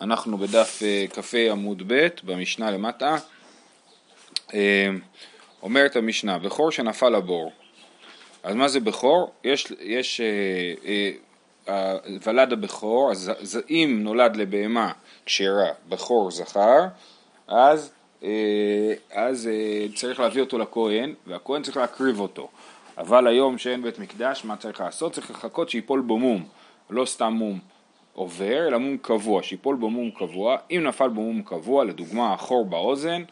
אנחנו 0.00 0.38
בדף 0.38 0.82
אה, 0.82 1.04
כ"ה 1.12 1.50
עמוד 1.50 1.82
ב' 1.86 2.08
במשנה 2.22 2.70
למטה. 2.70 3.16
אה, 4.54 4.88
אומרת 5.62 5.96
המשנה, 5.96 6.38
בכור 6.38 6.70
שנפל 6.70 7.08
לבור. 7.08 7.52
אז 8.42 8.54
מה 8.54 8.68
זה 8.68 8.80
בכור? 8.80 9.32
יש, 9.44 9.72
יש 9.80 10.20
אה, 11.68 11.96
ולד 12.26 12.52
הבכור, 12.52 13.10
אז 13.10 13.60
אם 13.70 14.00
נולד 14.02 14.36
לבהמה 14.36 14.92
כשרה 15.26 15.68
בכור 15.88 16.30
זכר, 16.30 16.80
אז, 17.48 17.92
אז 19.12 19.48
צריך 19.94 20.20
להביא 20.20 20.42
אותו 20.42 20.58
לכהן, 20.58 21.14
והכהן 21.26 21.62
צריך 21.62 21.76
להקריב 21.76 22.20
אותו. 22.20 22.48
אבל 22.98 23.26
היום 23.26 23.58
שאין 23.58 23.82
בית 23.82 23.98
מקדש, 23.98 24.44
מה 24.44 24.56
צריך 24.56 24.80
לעשות? 24.80 25.12
צריך 25.12 25.30
לחכות 25.30 25.70
שיפול 25.70 26.00
בו 26.00 26.18
מום, 26.18 26.44
לא 26.90 27.04
סתם 27.04 27.32
מום. 27.32 27.58
עובר, 28.14 28.68
אלא 28.68 28.78
מום 28.78 28.96
קבוע, 28.96 29.42
שיפול 29.42 29.76
בו 29.76 29.90
מום 29.90 30.10
קבוע, 30.10 30.56
אם 30.70 30.80
נפל 30.84 31.08
בו 31.08 31.20
מום 31.20 31.42
קבוע, 31.42 31.84
לדוגמה 31.84 32.36
חור 32.36 32.64
באוזן, 32.64 33.22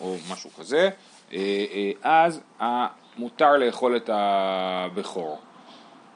או 0.00 0.16
משהו 0.32 0.50
כזה, 0.50 0.90
אה, 1.32 1.64
אה, 1.74 1.90
אז 2.02 2.40
מותר 3.18 3.52
לאכול 3.56 3.96
את 3.96 4.10
הבכור. 4.12 5.38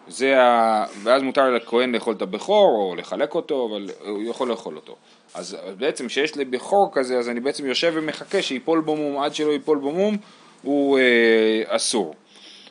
זה 0.09 0.43
ה... 0.43 0.85
ואז 1.03 1.23
מותר 1.23 1.51
לכהן 1.51 1.95
לאכול 1.95 2.15
את 2.15 2.23
הבכור 2.23 2.77
או 2.79 2.95
לחלק 2.97 3.35
אותו, 3.35 3.69
אבל 3.71 3.91
הוא 4.09 4.23
יכול 4.23 4.49
לאכול 4.49 4.77
אותו. 4.77 4.97
אז 5.35 5.57
בעצם 5.79 6.07
כשיש 6.07 6.37
לי 6.37 6.45
בכור 6.45 6.91
כזה, 6.93 7.19
אז 7.19 7.29
אני 7.29 7.41
בעצם 7.41 7.67
יושב 7.67 7.93
ומחכה 7.97 8.43
שיפול 8.43 8.81
בו 8.81 8.97
מום, 8.97 9.23
עד 9.23 9.35
שלא 9.35 9.51
ייפול 9.51 9.79
בו 9.79 9.93
מום, 9.93 10.17
הוא 10.63 10.99
אה, 10.99 11.63
אסור. 11.67 12.15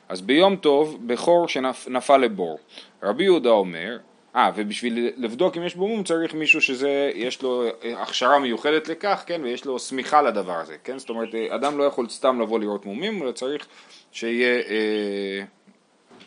אז 0.10 0.22
ביום 0.22 0.56
טוב, 0.56 0.98
בכור 1.08 1.48
שנפל 1.48 2.18
לבור. 2.18 2.58
רבי 3.04 3.24
יהודה 3.24 3.50
אומר, 3.50 3.98
אה, 4.36 4.52
ובשביל 4.56 5.10
לבדוק 5.18 5.58
אם 5.58 5.64
יש 5.64 5.76
בו 5.76 5.88
מום 5.88 6.04
צריך 6.04 6.34
מישהו 6.34 6.62
שזה, 6.62 7.12
יש 7.16 7.42
לו 7.42 7.64
הכשרה 7.98 8.40
מיוחדת 8.40 8.88
לכך, 8.88 9.24
כן, 9.26 9.42
ויש 9.44 9.66
לו 9.66 9.80
שמיכה 9.80 10.22
לדבר 10.22 10.60
הזה, 10.60 10.76
כן, 10.84 11.00
זאת 11.00 11.10
אומרת, 11.10 11.30
אדם 11.50 11.78
לא 11.78 11.84
יכול 11.84 12.10
סתם 12.10 12.42
לבוא 12.42 12.60
לראות 12.60 12.86
מומים, 12.86 13.24
אלא 13.24 13.32
צריך 13.32 13.68
שיהיה 14.12 14.62
אה, 14.70 15.44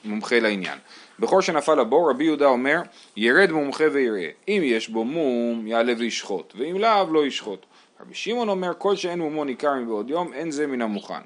מומחה 0.05 0.41
לעניין. 0.41 0.78
בכל 1.19 1.42
שנפל 1.42 1.80
הבור, 1.80 2.10
רבי 2.10 2.25
יהודה 2.25 2.47
אומר, 2.47 2.80
ירד 3.16 3.50
מומחה 3.50 3.84
ויראה, 3.92 4.28
אם 4.48 4.60
יש 4.64 4.88
בו 4.88 5.05
מום, 5.05 5.66
יעלה 5.66 5.92
וישחוט, 5.98 6.55
ואם 6.56 6.77
לאו, 6.78 7.12
לא 7.12 7.27
ישחוט. 7.27 7.66
רבי 8.00 8.14
שמעון 8.14 8.48
אומר, 8.48 8.72
כל 8.78 8.97
שאין 8.97 9.19
מומו 9.19 9.44
ניכר 9.44 9.75
מבעוד 9.75 10.10
יום, 10.10 10.32
אין 10.32 10.50
זה 10.50 10.66
מן 10.66 10.82
המוכן. 10.82 11.20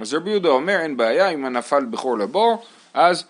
אז 0.00 0.14
רבי 0.14 0.30
יהודה 0.30 0.48
אומר, 0.48 0.80
אין 0.80 0.96
בעיה, 0.96 1.28
אם 1.28 1.46
נפל 1.46 1.84
בכור 1.84 2.18
לבור, 2.18 2.64
אז 2.94 3.20
אה, 3.22 3.26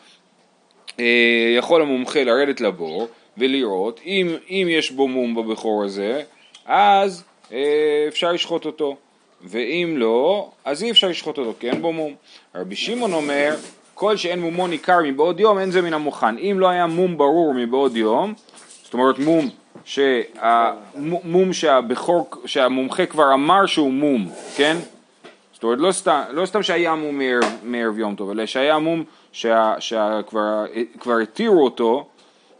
יכול 1.57 1.83
המומחה 1.83 2.25
לרדת 2.25 2.61
לבור 2.61 3.09
ולראות 3.39 4.01
אם, 4.07 4.29
אם 4.51 4.67
יש 4.71 4.91
בו 4.91 5.09
מום 5.09 5.35
בבכור 5.35 5.85
הזה 5.85 6.23
אז 6.67 7.25
אה, 7.53 8.05
אפשר 8.09 8.33
לשחוט 8.33 8.67
אותו 8.67 8.97
ואם 9.43 9.95
לא 9.97 10.51
אז 10.65 10.83
אי 10.83 10.91
אפשר 10.91 11.09
לשחוט 11.09 11.39
אותו 11.39 11.55
כי 11.61 11.71
אין 11.71 11.83
בו 11.83 11.93
מום. 11.93 12.15
רבי 12.55 12.77
שמעון 12.77 13.13
אומר 13.13 13.55
כל 13.95 14.17
שאין 14.17 14.41
מומו 14.41 14.67
ניכר 14.67 14.99
מבעוד 15.05 15.41
יום 15.41 15.59
אין 15.59 15.71
זה 15.71 15.83
מן 15.83 15.95
המוכן 15.95 16.39
אם 16.39 16.57
לא 16.61 16.69
היה 16.69 16.87
מום 16.87 17.19
ברור 17.19 17.55
מבעוד 17.55 17.97
יום 17.97 18.35
זאת 18.85 18.95
אומרת 18.95 19.19
מום 19.19 19.51
שהמום 19.85 21.53
שהבכור, 21.53 22.31
שהמומחה 22.47 23.07
כבר 23.07 23.35
אמר 23.35 23.67
שהוא 23.67 23.93
מום, 23.93 24.29
כן? 24.57 24.77
זאת 25.55 25.63
אומרת 25.63 25.79
לא 25.79 25.93
סתם, 25.93 26.23
לא 26.31 26.47
סתם 26.47 26.63
שהיה 26.63 26.95
מום 26.95 27.19
מערב, 27.19 27.59
מערב 27.63 27.99
יום 27.99 28.15
טוב, 28.15 28.31
אלא 28.31 28.47
שהיה 28.47 28.79
מום 28.79 29.05
שכבר 29.33 31.19
התירו 31.23 31.65
אותו, 31.65 32.07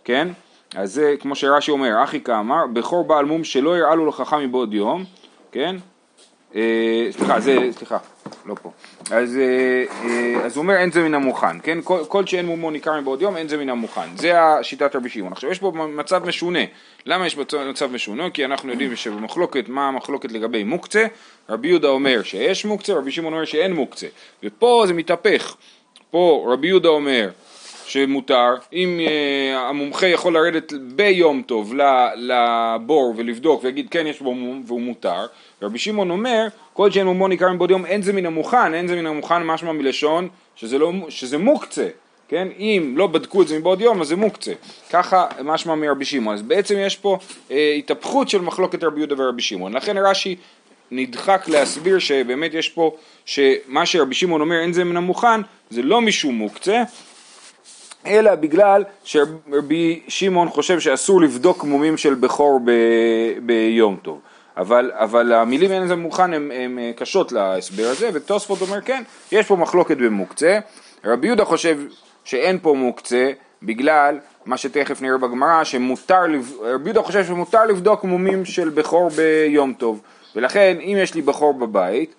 כן? 0.05 0.29
אז 0.75 0.93
זה 0.93 1.15
כמו 1.21 1.35
שרש"י 1.35 1.71
אומר, 1.71 2.05
אחי 2.05 2.21
כאמר, 2.21 2.67
בכור 2.73 3.05
בעל 3.05 3.25
מום 3.25 3.45
שלא 3.45 3.79
יראה 3.79 3.95
לו 3.95 4.07
לחכם 4.07 4.41
מבעוד 4.41 4.75
יום, 4.75 5.05
כן? 5.53 5.77
אה, 6.55 7.09
סליחה, 7.11 7.41
זה, 7.41 7.69
סליחה, 7.71 7.99
לא 8.47 8.55
פה. 8.63 8.71
אז, 9.11 9.37
אה, 9.37 9.85
אה, 10.05 10.45
אז 10.45 10.57
הוא 10.57 10.63
אומר 10.63 10.77
אין 10.77 10.91
זה 10.91 11.03
מן 11.03 11.15
המוכן, 11.15 11.61
כן? 11.63 11.79
כל, 11.85 12.05
כל 12.09 12.27
שאין 12.27 12.47
מומו 12.47 12.71
ניכר 12.71 13.01
מבעוד 13.01 13.23
יום 13.23 13.37
אין 13.37 13.49
זה 13.49 13.57
מן 13.57 13.69
המוכן. 13.69 14.17
זה 14.17 14.43
השיטת 14.43 14.97
רבי 14.97 15.09
שמעון. 15.09 15.33
עכשיו 15.33 15.51
יש 15.51 15.59
פה 15.59 15.73
מצב 15.73 16.29
משונה. 16.29 16.65
למה 17.07 17.27
יש 17.27 17.37
מצב 17.71 17.93
משונה? 17.93 18.31
כי 18.31 18.45
אנחנו 18.45 18.71
יודעים 18.71 18.97
שבמחלוקת, 18.97 19.69
מה 19.69 19.89
המחלוקת 19.89 20.33
לגבי 20.33 20.65
מוקצה? 20.65 21.07
רבי 21.49 21.69
יהודה 21.69 21.89
אומר 21.89 22.23
שיש 22.23 22.65
מוקצה, 22.65 22.95
רבי 22.95 23.11
שמעון 23.11 23.33
אומר 23.33 23.45
שאין 23.45 23.73
מוקצה. 23.73 24.07
ופה 24.43 24.85
זה 24.87 24.95
מתהפך. 24.95 25.57
פה 26.11 26.47
רבי 26.53 26.67
יהודה 26.67 26.89
אומר 26.89 27.31
שמותר, 27.87 28.55
אם 28.73 29.01
uh, 29.01 29.59
המומחה 29.59 30.07
יכול 30.07 30.35
לרדת 30.35 30.73
ביום 30.73 31.43
טוב 31.43 31.75
לבור 32.17 33.15
ולבדוק 33.17 33.65
ויגיד 33.65 33.87
כן 33.91 34.07
יש 34.07 34.21
בו 34.21 34.35
מום 34.35 34.63
והוא 34.67 34.81
מותר, 34.81 35.27
רבי 35.63 35.79
שמעון 35.79 36.11
אומר 36.11 36.47
כל 36.75 36.91
שאין 36.91 37.07
מומו 37.07 37.29
ניכר 37.29 37.53
מבעוד 37.53 37.71
יום 37.71 37.87
אין 37.87 38.03
זה 38.03 38.13
מן 38.13 38.27
המוכן, 38.27 38.75
אין 38.75 38.89
זה 38.89 38.97
מן 38.97 39.07
המוכן 39.07 39.43
משמע 39.43 39.73
מלשון 39.73 40.29
שזה, 40.57 40.79
לא, 40.79 40.93
שזה 41.09 41.39
מוקצה, 41.39 41.89
כן? 42.29 42.49
אם 42.59 42.95
לא 42.97 43.07
בדקו 43.07 43.43
את 43.43 43.49
זה 43.49 43.59
מבעוד 43.59 43.81
יום 43.81 44.01
אז 44.01 44.09
זה 44.09 44.17
מוקצה, 44.17 44.53
ככה 44.91 45.27
משמע 45.45 45.75
מרבי 45.75 46.05
שמעון, 46.05 46.35
אז 46.35 46.43
בעצם 46.43 46.75
יש 46.79 46.97
פה 46.97 47.19
uh, 47.49 47.53
התהפכות 47.79 48.29
של 48.29 48.41
מחלוקת 48.41 48.85
רבי 48.85 49.01
יהודה 49.01 49.15
ורבי 49.19 49.43
שמעון, 49.43 49.73
לכן 49.73 49.99
רש"י 49.99 50.37
נדחק 50.91 51.45
להסביר 51.49 51.99
שבאמת 51.99 52.55
יש 52.55 52.69
פה, 52.69 52.97
שמה 53.25 53.87
שרבי 53.87 54.15
שמעון 54.15 54.41
אומר 54.41 54.61
אין 54.61 54.73
זה 54.73 54.85
מן 54.85 54.97
המוכן, 54.97 55.41
זה 55.71 55.83
לא 55.83 56.01
משום 56.01 56.35
מוקצה, 56.35 56.83
אלא 58.07 58.35
בגלל 58.35 58.85
שרבי 59.05 60.01
שמעון 60.09 60.49
חושב 60.49 60.81
שאסור 60.81 61.21
לבדוק 61.21 61.65
מומים 61.65 61.97
של 61.97 62.15
בכור 62.15 62.61
ב, 62.65 62.71
ביום 63.43 63.97
טוב. 64.03 64.21
אבל, 64.57 64.91
אבל 64.95 65.33
המילים 65.33 65.73
אין 65.73 65.87
זה 65.87 65.97
מוכן 65.97 66.33
הן 66.33 66.79
קשות 66.97 67.33
להסבר 67.33 67.87
הזה, 67.87 68.11
ותוספות 68.13 68.61
אומר 68.63 68.81
כן, 68.81 69.03
יש 69.33 69.47
פה 69.47 69.57
מחלוקת 69.57 69.97
במוקצה. 69.97 70.59
רבי 71.05 71.27
יהודה 71.27 71.45
חושב 71.45 71.79
שאין 72.25 72.59
פה 72.63 72.75
מוקצה 72.75 73.31
בגלל 73.63 74.19
מה 74.47 74.57
שתכף 74.57 75.03
נראה 75.03 75.19
בגמרא, 75.19 75.65
שמותר, 75.65 76.23
רבי 76.61 76.85
יהודה 76.85 77.03
חושב 77.03 77.25
שמותר 77.25 77.65
לבדוק 77.65 78.05
מומים 78.05 78.45
של 78.45 78.69
בכור 78.69 79.11
ביום 79.11 79.73
טוב. 79.73 80.03
ולכן 80.37 80.77
אם 80.81 80.97
יש 81.01 81.15
לי 81.15 81.23
בכור 81.23 81.55
בבית, 81.55 82.15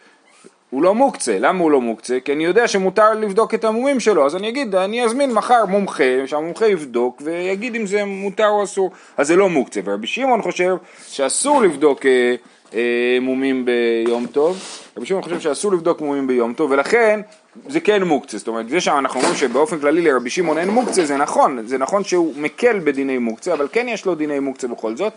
הוא 0.70 0.84
לא 0.84 0.96
מוקצה, 0.96 1.40
למה 1.40 1.60
הוא 1.60 1.72
לא 1.72 1.82
מוקצה? 1.82 2.20
כי 2.20 2.34
אני 2.34 2.46
יודע 2.46 2.68
שמותר 2.68 3.14
לבדוק 3.14 3.54
את 3.54 3.64
המומים 3.64 4.00
שלו, 4.00 4.26
אז 4.26 4.36
אני 4.36 4.50
אגיד, 4.50 4.76
אני 4.76 5.04
אזמין 5.04 5.34
מחר 5.34 5.66
מומחה, 5.66 6.04
שהמומחה 6.26 6.68
יבדוק 6.68 7.22
ויגיד 7.26 7.76
אם 7.76 7.86
זה 7.86 8.06
מותר 8.06 8.48
או 8.48 8.64
אסור, 8.64 8.92
אז 9.18 9.28
זה 9.28 9.36
לא 9.36 9.50
מוקצה, 9.50 9.80
ורבי 9.84 10.08
שמעון 10.08 10.42
חושב 10.42 10.76
שאסור 11.08 11.62
לבדוק 11.62 12.06
אה, 12.06 12.36
אה, 12.74 13.18
מומים 13.22 13.66
ביום 13.66 14.28
טוב, 14.28 14.60
רבי 14.98 15.06
שמעון 15.06 15.24
חושב 15.24 15.40
שאסור 15.40 15.74
לבדוק 15.74 16.02
מומים 16.02 16.28
ביום 16.28 16.54
טוב, 16.54 16.72
ולכן 16.72 17.22
זה 17.68 17.80
כן 17.80 18.04
מוקצה, 18.04 18.38
זאת 18.38 18.48
אומרת, 18.48 18.70
זה 18.70 18.82
שאנחנו 18.82 19.20
אומרים 19.20 19.36
שבאופן 19.36 19.80
כללי 19.80 20.02
לרבי 20.02 20.30
שמעון 20.30 20.58
אין 20.58 20.70
מוקצה, 20.70 21.06
זה 21.06 21.18
נכון, 21.18 21.68
זה 21.68 21.78
נכון 21.78 22.04
שהוא 22.04 22.34
מקל 22.38 22.80
בדיני 22.80 23.18
מוקצה, 23.18 23.54
אבל 23.54 23.68
כן 23.72 23.88
יש 23.90 24.06
לו 24.06 24.16
דיני 24.16 24.40
מוקצה 24.40 24.68
בכל 24.68 24.96
זאת, 24.96 25.14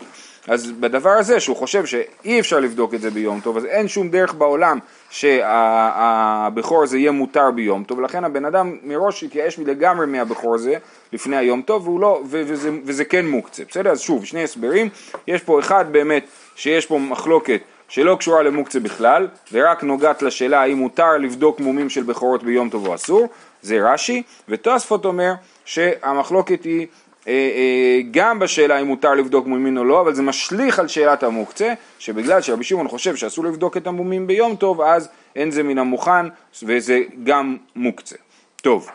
אז 0.47 0.71
בדבר 0.71 1.09
הזה 1.09 1.39
שהוא 1.39 1.57
חושב 1.57 1.85
שאי 1.85 2.39
אפשר 2.39 2.59
לבדוק 2.59 2.93
את 2.93 3.01
זה 3.01 3.11
ביום 3.11 3.39
טוב, 3.39 3.57
אז 3.57 3.65
אין 3.65 3.87
שום 3.87 4.09
דרך 4.09 4.33
בעולם 4.33 4.79
שהבכור 5.09 6.83
הזה 6.83 6.97
יהיה 6.97 7.11
מותר 7.11 7.51
ביום 7.51 7.83
טוב, 7.83 7.99
ולכן 7.99 8.23
הבן 8.23 8.45
אדם 8.45 8.77
מראש 8.83 9.23
התייאש 9.23 9.59
לגמרי 9.59 10.05
מהבכור 10.05 10.55
הזה 10.55 10.73
לפני 11.13 11.37
היום 11.37 11.61
טוב, 11.61 12.01
לא, 12.01 12.21
וזה, 12.25 12.71
וזה 12.85 13.05
כן 13.05 13.27
מוקצה, 13.27 13.63
בסדר? 13.69 13.91
אז 13.91 13.99
שוב, 13.99 14.25
שני 14.25 14.43
הסברים, 14.43 14.89
יש 15.27 15.41
פה 15.41 15.59
אחד 15.59 15.85
באמת 15.91 16.23
שיש 16.55 16.85
פה 16.85 16.99
מחלוקת 16.99 17.61
שלא 17.89 18.15
קשורה 18.15 18.43
למוקצה 18.43 18.79
בכלל, 18.79 19.27
ורק 19.51 19.83
נוגעת 19.83 20.21
לשאלה 20.21 20.61
האם 20.61 20.77
מותר 20.77 21.17
לבדוק 21.17 21.59
מומים 21.59 21.89
של 21.89 22.03
בכורות 22.03 22.43
ביום 22.43 22.69
טוב 22.69 22.87
או 22.87 22.95
אסור, 22.95 23.27
זה 23.61 23.79
רש"י, 23.81 24.23
ותוספות 24.49 25.05
אומר 25.05 25.33
שהמחלוקת 25.65 26.63
היא 26.63 26.87
אה, 27.27 27.33
אה, 27.33 28.01
גם 28.11 28.39
בשאלה 28.39 28.81
אם 28.81 28.87
מותר 28.87 29.13
לבדוק 29.13 29.47
מומין 29.47 29.77
או 29.77 29.83
לא, 29.83 30.01
אבל 30.01 30.13
זה 30.13 30.21
משליך 30.21 30.79
על 30.79 30.87
שאלת 30.87 31.23
המוקצה, 31.23 31.73
שבגלל 31.99 32.41
שרבי 32.41 32.63
שמעון 32.63 32.87
חושב 32.87 33.15
שאסור 33.15 33.45
לבדוק 33.45 33.77
את 33.77 33.87
המומים 33.87 34.27
ביום 34.27 34.55
טוב, 34.55 34.81
אז 34.81 35.09
אין 35.35 35.51
זה 35.51 35.63
מן 35.63 35.77
המוכן 35.77 36.25
וזה 36.63 37.01
גם 37.23 37.57
מוקצה. 37.75 38.15
טוב, 38.61 38.89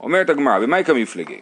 אומרת 0.00 0.30
הגמרא, 0.30 0.58
במאי 0.58 0.84
כמפלגי? 0.84 1.40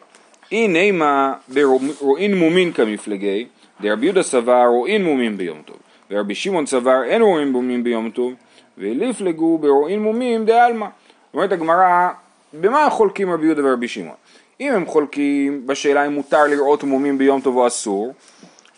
הנה 0.53 0.93
מה 0.93 1.35
ברואין 1.49 2.35
מומין 2.35 2.73
כמפלגי, 2.73 3.47
דרבי 3.81 4.07
יהודה 4.07 4.23
סבר 4.23 4.65
רואין 4.67 5.05
מומים 5.05 5.37
ביום 5.37 5.63
טוב, 5.65 5.77
ורבי 6.11 6.35
שמעון 6.35 6.67
סבר 6.67 7.05
אין 7.05 7.23
רואין 7.23 7.49
מומים 7.49 7.85
ביום 7.85 8.11
טוב, 8.11 8.33
ולפלגו 8.79 9.59
ברואין 9.59 10.03
מומים 10.03 10.45
דעלמא. 10.45 10.87
אומרת 11.35 11.53
הגמרא, 11.53 12.09
במה 12.53 12.91
חולקים 12.91 13.31
רבי 13.31 13.47
יהודה 13.47 13.65
ורבי 13.65 13.89
שמעון? 13.89 14.17
אם 14.61 14.73
הם 14.73 14.87
חולקים 14.87 15.67
בשאלה 15.67 16.07
אם 16.07 16.13
מותר 16.13 16.45
לראות 16.45 16.85
מומים 16.85 17.19
ביום 17.19 17.41
טוב 17.41 17.57
או 17.57 17.67
אסור, 17.67 18.15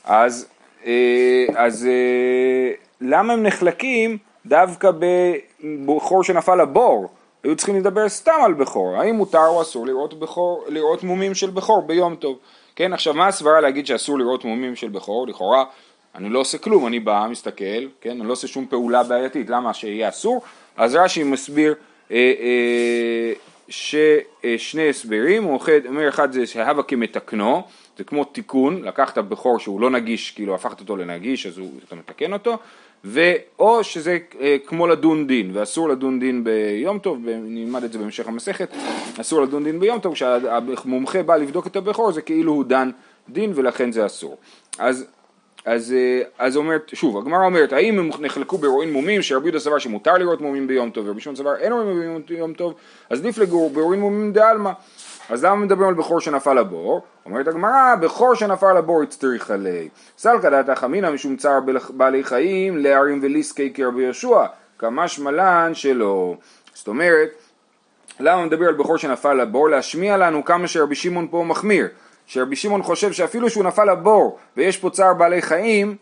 אז, 0.05 0.49
אה, 0.87 1.47
אז 1.57 1.87
אה, 1.87 2.73
למה 3.01 3.33
הם 3.33 3.43
נחלקים 3.43 4.19
דווקא 4.47 4.91
בבכור 4.99 6.25
שנפל 6.25 6.63
לבור? 6.63 7.09
היו 7.45 7.57
צריכים 7.57 7.77
לדבר 7.77 8.09
סתם 8.09 8.41
על 8.45 8.55
בכור, 8.55 8.97
האם 8.97 9.15
מותר 9.15 9.47
או 9.47 9.63
אסור 9.63 9.87
לראות, 9.87 10.21
בכור, 10.21 10.65
לראות 10.69 11.03
מומים 11.03 11.35
של 11.35 11.51
בכור 11.51 11.83
ביום 11.87 12.15
טוב? 12.15 12.39
כן, 12.77 12.93
עכשיו 12.93 13.15
מה 13.15 13.27
הסברה 13.27 13.61
להגיד 13.61 13.87
שאסור 13.87 14.19
לראות 14.19 14.45
מומים 14.45 14.77
של 14.77 14.89
בכור? 14.89 15.27
לכאורה 15.27 15.65
אני 16.15 16.29
לא 16.29 16.39
עושה 16.39 16.59
כלום, 16.59 16.87
אני 16.87 17.01
בא, 17.01 17.27
מסתכל, 17.31 17.65
כן, 18.01 18.11
אני 18.11 18.29
לא 18.29 18.33
עושה 18.33 18.47
שום 18.47 18.67
פעולה 18.71 19.03
בעייתית, 19.03 19.51
למה 19.51 19.75
שיהיה 19.75 20.09
אסור? 20.09 20.43
אז 20.77 20.95
רש"י 20.95 21.23
מסביר 21.23 21.75
אה, 22.11 22.33
אה, 22.41 23.33
ששני 23.69 24.89
הסברים, 24.89 25.45
הוא 25.45 25.61
אומר 25.87 26.09
אחד 26.09 26.33
זה 26.33 26.47
שהווה 26.47 26.83
כמתקנו, 26.83 27.63
זה 27.99 28.05
כמו 28.05 28.25
תיקון, 28.25 28.83
לקחת 28.83 29.19
בכור 29.19 29.59
שהוא 29.59 29.81
לא 29.81 29.91
נגיש, 29.91 30.31
כאילו 30.31 30.55
הפכת 30.55 30.81
אותו 30.81 30.97
לנגיש, 30.97 31.47
אז 31.47 31.59
הוא, 31.59 31.71
אתה 31.87 31.97
מתקן 31.97 32.33
אותו, 32.33 32.59
ואו 33.05 33.85
שזה 33.85 34.19
אה, 34.41 34.57
כמו 34.67 34.87
לדון 34.87 35.27
דין, 35.27 35.51
ואסור 35.55 35.89
לדון 35.89 36.21
דין 36.21 36.45
ביום 36.45 36.99
טוב, 36.99 37.19
נלמד 37.27 37.85
את 37.85 37.93
זה 37.93 37.99
בהמשך 37.99 38.29
המסכת, 38.29 38.69
אסור 39.21 39.43
לדון 39.43 39.65
דין 39.65 39.81
ביום 39.81 39.99
טוב, 39.99 40.15
כשהמומחה 40.15 41.23
בא 41.23 41.37
לבדוק 41.37 41.67
את 41.67 41.77
הבכור 41.77 42.13
זה 42.13 42.23
כאילו 42.23 42.53
הוא 42.53 42.65
דן 42.65 42.91
דין 43.29 43.53
ולכן 43.55 43.93
זה 43.93 44.07
אסור. 44.07 44.37
אז 44.79 45.07
אז, 45.69 45.93
אה, 45.93 46.23
אז 46.39 46.57
אומרת, 46.57 46.91
שוב, 46.95 47.19
הגמרא 47.19 47.45
אומרת, 47.45 47.73
האם 47.73 47.99
הם 47.99 48.11
נחלקו 48.21 48.59
באירועים 48.59 48.93
מומים, 48.93 49.23
שרבי 49.23 49.47
יהודה 49.47 49.59
סבר 49.59 49.79
שמותר 49.79 50.15
לראות 50.15 50.41
מומים 50.41 50.67
ביום 50.67 50.91
טוב, 50.91 51.07
ורבי 51.07 51.21
שמעון 51.21 51.37
סבר 51.37 51.57
אין 51.57 51.73
רואים 51.73 52.23
ביום 52.29 52.53
טוב, 52.53 52.75
אז 53.11 53.25
נפלגו 53.25 53.71
באירועים 53.71 54.01
מומים 54.01 54.33
דעלמא. 54.33 54.71
אז 55.31 55.45
למה 55.45 55.57
מדברים 55.57 55.89
על 55.89 55.95
בכור 55.95 56.21
שנפל 56.21 56.55
לבור? 56.55 57.01
אומרת 57.27 57.49
הגמרא, 57.49 57.95
בכור 58.01 58.35
שנפל 58.35 58.73
לבור 58.79 59.03
הצטריך 59.03 59.51
עלי. 59.51 59.89
סלקא 60.19 60.51
דעתא 60.51 60.75
חמינא 60.75 61.11
משום 61.11 61.37
צער 61.37 61.59
בעלי 61.91 62.25
חיים, 62.25 62.79
להרים 62.79 63.21
וליסקי 63.23 63.73
כרבי 63.75 64.03
יהושע, 64.03 64.45
כמשמע 64.79 65.31
לן 65.31 65.75
שלא. 65.75 66.37
זאת 66.75 66.89
אומרת, 66.89 67.29
למה 68.21 68.45
מדבר 68.45 68.67
על 68.67 68.75
בכור 68.75 68.97
שנפל 68.97 69.35
לבור? 69.35 69.69
להשמיע 69.69 70.17
לנו 70.17 70.45
כמה 70.45 70.69
שרבי 70.69 70.95
שמעון 70.95 71.29
פה 71.31 71.45
מחמיר. 71.45 71.89
שרבי 72.29 72.57
שמעון 72.57 72.83
חושב 72.83 73.13
שאפילו 73.13 73.51
שהוא 73.51 73.65
נפל 73.65 73.93
לבור 73.93 74.39
ויש 74.57 74.77
פה 74.77 74.91
צער 74.91 75.15
בעלי 75.15 75.43
חיים 75.43 75.97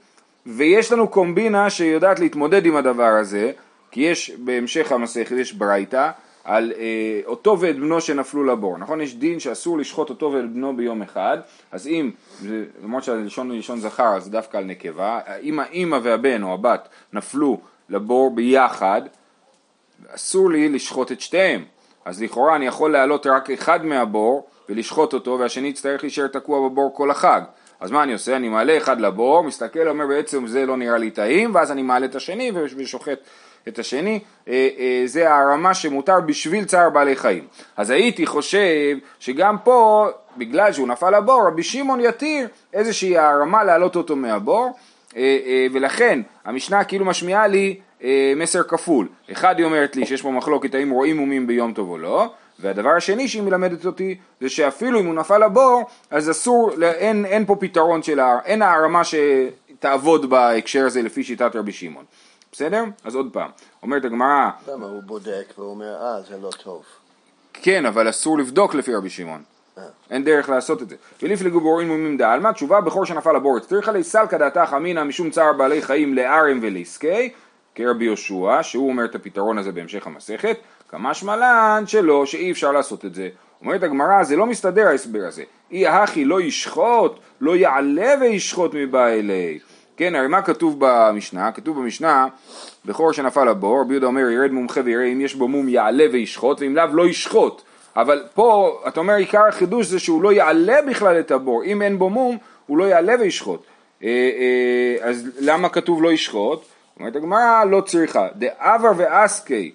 ויש 0.47 0.93
לנו 0.93 1.09
קומבינה 1.09 1.71
שיודעת 1.71 2.21
להתמודד 2.21 2.67
עם 2.67 2.77
הדבר 2.77 3.13
הזה 3.21 3.53
כי 3.91 4.01
יש 4.01 4.31
בהמשך 4.31 4.93
המסכת 4.93 5.37
יש 5.37 5.53
ברייתא 5.53 6.11
על 6.45 6.73
אה, 6.79 7.21
אותו 7.27 7.61
ואת 7.61 7.77
בנו 7.77 8.01
שנפלו 8.01 8.45
לבור, 8.45 8.79
נכון? 8.79 9.01
יש 9.01 9.15
דין 9.15 9.41
שאסור 9.41 9.79
לשחוט 9.79 10.11
אותו 10.11 10.33
ואת 10.33 10.53
בנו 10.53 10.77
ביום 10.77 11.03
אחד, 11.03 11.39
אז 11.73 11.87
אם, 11.87 12.11
למרות 12.83 13.05
שהלשון 13.05 13.51
הוא 13.51 13.59
לשון 13.59 13.81
זכר 13.81 14.17
אז 14.17 14.31
דווקא 14.31 14.57
על 14.57 14.65
נקבה, 14.65 15.21
אם 15.43 15.61
האימא 15.61 15.99
והבן 16.03 16.43
או 16.43 16.55
הבת 16.55 16.89
נפלו 17.13 17.61
לבור 17.89 18.35
ביחד, 18.35 19.03
אסור 20.09 20.51
לי 20.51 20.69
לשחוט 20.69 21.13
את 21.13 21.21
שתיהם, 21.21 21.65
אז 22.05 22.23
לכאורה 22.23 22.57
אני 22.57 22.67
יכול 22.67 22.93
להעלות 22.93 23.27
רק 23.27 23.51
אחד 23.51 23.85
מהבור 23.85 24.49
ולשחוט 24.69 25.13
אותו 25.13 25.39
והשני 25.39 25.69
יצטרך 25.69 26.03
להישאר 26.03 26.27
תקוע 26.27 26.69
בבור 26.69 26.95
כל 26.95 27.11
החג. 27.11 27.41
אז 27.81 27.91
מה 27.91 28.03
אני 28.03 28.13
עושה? 28.13 28.37
אני 28.37 28.49
מעלה 28.49 28.77
אחד 28.77 29.01
לבור, 29.01 29.45
מסתכל, 29.45 29.89
אומר 29.89 30.07
בעצם 30.07 30.47
זה 30.47 30.67
לא 30.67 30.77
נראה 30.77 30.99
לי 30.99 31.11
טעים, 31.11 31.55
ואז 31.55 31.73
אני 31.73 31.83
מעלה 31.83 32.07
את 32.07 32.15
השני 32.15 32.53
ושוחט 32.77 33.19
את 33.69 33.79
השני, 33.79 34.21
אה, 34.49 34.69
אה, 34.79 35.03
זה 35.07 35.31
הערמה 35.31 35.75
שמותר 35.75 36.21
בשביל 36.21 36.65
צער 36.65 36.91
בעלי 36.91 37.17
חיים. 37.17 37.45
אז 37.77 37.91
הייתי 37.91 38.27
חושב 38.27 38.97
שגם 39.19 39.57
פה, 39.65 40.09
בגלל 40.37 40.73
שהוא 40.73 40.89
נפל 40.89 41.19
לבור, 41.19 41.47
רבי 41.47 41.63
שמעון 41.63 42.01
יתיר 42.01 42.49
איזושהי 42.73 43.19
הערמה 43.19 43.65
להעלות 43.65 43.97
אותו 43.97 44.17
מהבור, 44.17 44.71
אה, 45.17 45.67
ולכן 45.73 46.21
המשנה 46.45 46.85
כאילו 46.85 47.05
משמיעה 47.05 47.47
לי 47.47 47.81
מסר 48.37 48.63
כפול. 48.63 49.09
אחד 49.33 49.59
היא 49.59 49.67
אומרת 49.67 49.97
לי 49.97 50.07
שיש 50.07 50.23
פה 50.23 50.31
מחלוקת 50.31 50.75
האם 50.75 50.91
רואים 50.91 51.17
מומים 51.17 51.47
ביום 51.47 51.73
טוב 51.73 51.91
או 51.91 51.99
לא, 51.99 52.31
והדבר 52.61 52.91
השני 52.91 53.29
שהיא 53.29 53.43
מלמדת 53.43 53.87
אותי 53.87 54.19
זה 54.41 54.49
שאפילו 54.49 55.01
אם 55.01 55.07
הוא 55.07 55.15
נפל 55.15 55.45
לבור 55.45 55.83
אז 56.11 56.31
אסור, 56.31 56.71
אין, 56.83 57.25
אין 57.25 57.47
פה 57.47 57.57
פתרון 57.61 58.03
של, 58.03 58.21
אין 58.45 58.63
הערמה 58.63 59.03
שתעבוד 59.05 60.31
בהקשר 60.31 60.87
הזה 60.87 61.03
לפי 61.03 61.25
שיטת 61.25 61.57
רבי 61.57 61.73
שמעון. 61.73 62.05
בסדר? 62.53 62.85
אז 63.05 63.15
עוד 63.15 63.29
פעם, 63.33 63.51
אומרת 63.83 64.05
הגמרא... 64.05 64.51
למה 64.69 64.87
הוא 64.87 65.03
בודק 65.03 65.53
ואומר, 65.59 65.95
אה, 66.03 66.21
זה 66.29 66.37
לא 66.43 66.51
טוב. 66.63 66.83
כן, 67.53 67.87
אבל 67.87 68.11
אסור 68.11 68.39
לבדוק 68.39 68.75
לפי 68.75 68.95
רבי 68.95 69.11
שמעון. 69.11 69.43
אה. 69.79 69.83
אין 70.11 70.25
דרך 70.25 70.49
לעשות 70.49 70.83
את 70.83 70.89
זה. 70.89 70.97
ולפלגו 71.23 71.61
בורים 71.61 71.89
מומים 71.89 72.17
דעלמא, 72.17 72.53
תשובה 72.53 72.81
בכור 72.81 73.05
שנפל 73.05 73.33
לבור, 73.33 73.59
עלי 73.87 74.05
סלקא 74.05 74.39
דעתך 74.39 74.75
אמינא 74.77 75.05
משום 75.05 75.31
צער 75.31 75.53
בעלי 75.53 75.83
חיים 75.83 76.15
לארם 76.15 76.59
וליסקי, 76.63 77.33
כרבי 77.75 78.05
יהושע, 78.05 78.63
שהוא 78.63 78.89
אומר 78.89 79.05
את 79.05 79.15
הפתרון 79.15 79.59
הזה 79.59 79.73
בהמשך 79.73 80.07
המסכת, 80.07 80.57
כמשמע 80.89 81.37
לן 81.37 81.85
שלא, 81.87 82.27
שאי 82.27 82.51
אפשר 82.53 82.73
לעשות 82.73 83.05
את 83.05 83.15
זה. 83.15 83.29
אומרת 83.61 83.83
הגמרא, 83.83 84.23
זה 84.23 84.37
לא 84.37 84.47
מסתדר 84.47 84.87
ההסבר 84.87 85.25
הזה. 85.27 85.43
אי 85.71 85.87
הכי 85.87 86.25
לא 86.25 86.41
ישחוט, 86.41 87.19
לא 87.41 87.57
יעלה 87.57 88.15
וישחוט 88.21 88.75
מבא 88.75 89.07
אלי. 89.07 89.59
כן, 89.97 90.15
הרי 90.15 90.29
מה 90.29 90.43
כתוב 90.43 90.77
במשנה? 90.79 91.53
כתוב 91.53 91.79
במשנה, 91.79 92.27
בכור 92.85 93.13
שנפל 93.13 93.45
לבור, 93.45 93.81
רבי 93.81 93.95
יהודה 93.95 94.07
אומר 94.07 94.31
ירד 94.31 94.51
מומחה 94.51 94.81
ויראה 94.85 95.05
אם 95.05 95.21
יש 95.21 95.35
בו 95.35 95.49
מום 95.49 95.69
יעלה 95.69 96.05
וישחוט, 96.13 96.61
ואם 96.61 96.77
לאו 96.77 96.87
לא 96.93 97.07
ישחוט. 97.07 97.63
אבל 97.97 98.25
פה, 98.35 98.81
אתה 98.89 99.01
אומר 99.01 99.15
עיקר 99.15 99.47
החידוש 99.49 99.87
זה 99.87 99.99
שהוא 99.99 100.23
לא 100.23 100.33
יעלה 100.33 100.83
בכלל 100.83 101.21
את 101.21 101.31
הבור, 101.31 101.65
אם 101.65 101.83
אין 101.83 101.99
בו 101.99 102.11
מום, 102.11 102.39
הוא 102.67 102.79
לא 102.79 102.85
יעלה 102.85 103.15
וישחוט. 103.21 103.63
אה, 104.03 104.09
אה, 104.09 105.09
אז 105.09 105.31
למה 105.41 105.69
כתוב 105.69 106.03
לא 106.03 106.13
ישחוט? 106.13 106.65
אומרת 107.01 107.17
הגמרא, 107.17 107.65
לא 107.65 107.81
צריכה. 107.81 108.29
דאבר 108.35 108.93
ואסקי. 108.97 109.73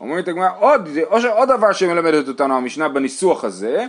אומרת 0.00 0.28
הגמרא, 0.28 0.48
עוד, 0.58 0.88
עוד 1.30 1.48
דבר 1.48 1.72
שמלמדת 1.72 2.28
אותנו 2.28 2.56
המשנה 2.56 2.88
בניסוח 2.88 3.44
הזה, 3.44 3.86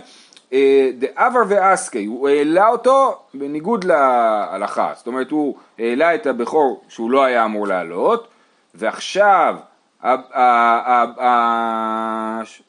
אה, 0.52 0.90
דאבר 0.98 1.40
ואסקי, 1.48 2.04
הוא 2.04 2.28
העלה 2.28 2.68
אותו 2.68 3.18
בניגוד 3.34 3.84
להלכה, 3.84 4.92
זאת 4.96 5.06
אומרת 5.06 5.30
הוא 5.30 5.56
העלה 5.78 6.14
את 6.14 6.26
הבכור 6.26 6.82
שהוא 6.88 7.10
לא 7.10 7.24
היה 7.24 7.44
אמור 7.44 7.66
לעלות, 7.66 8.28
ועכשיו, 8.74 9.56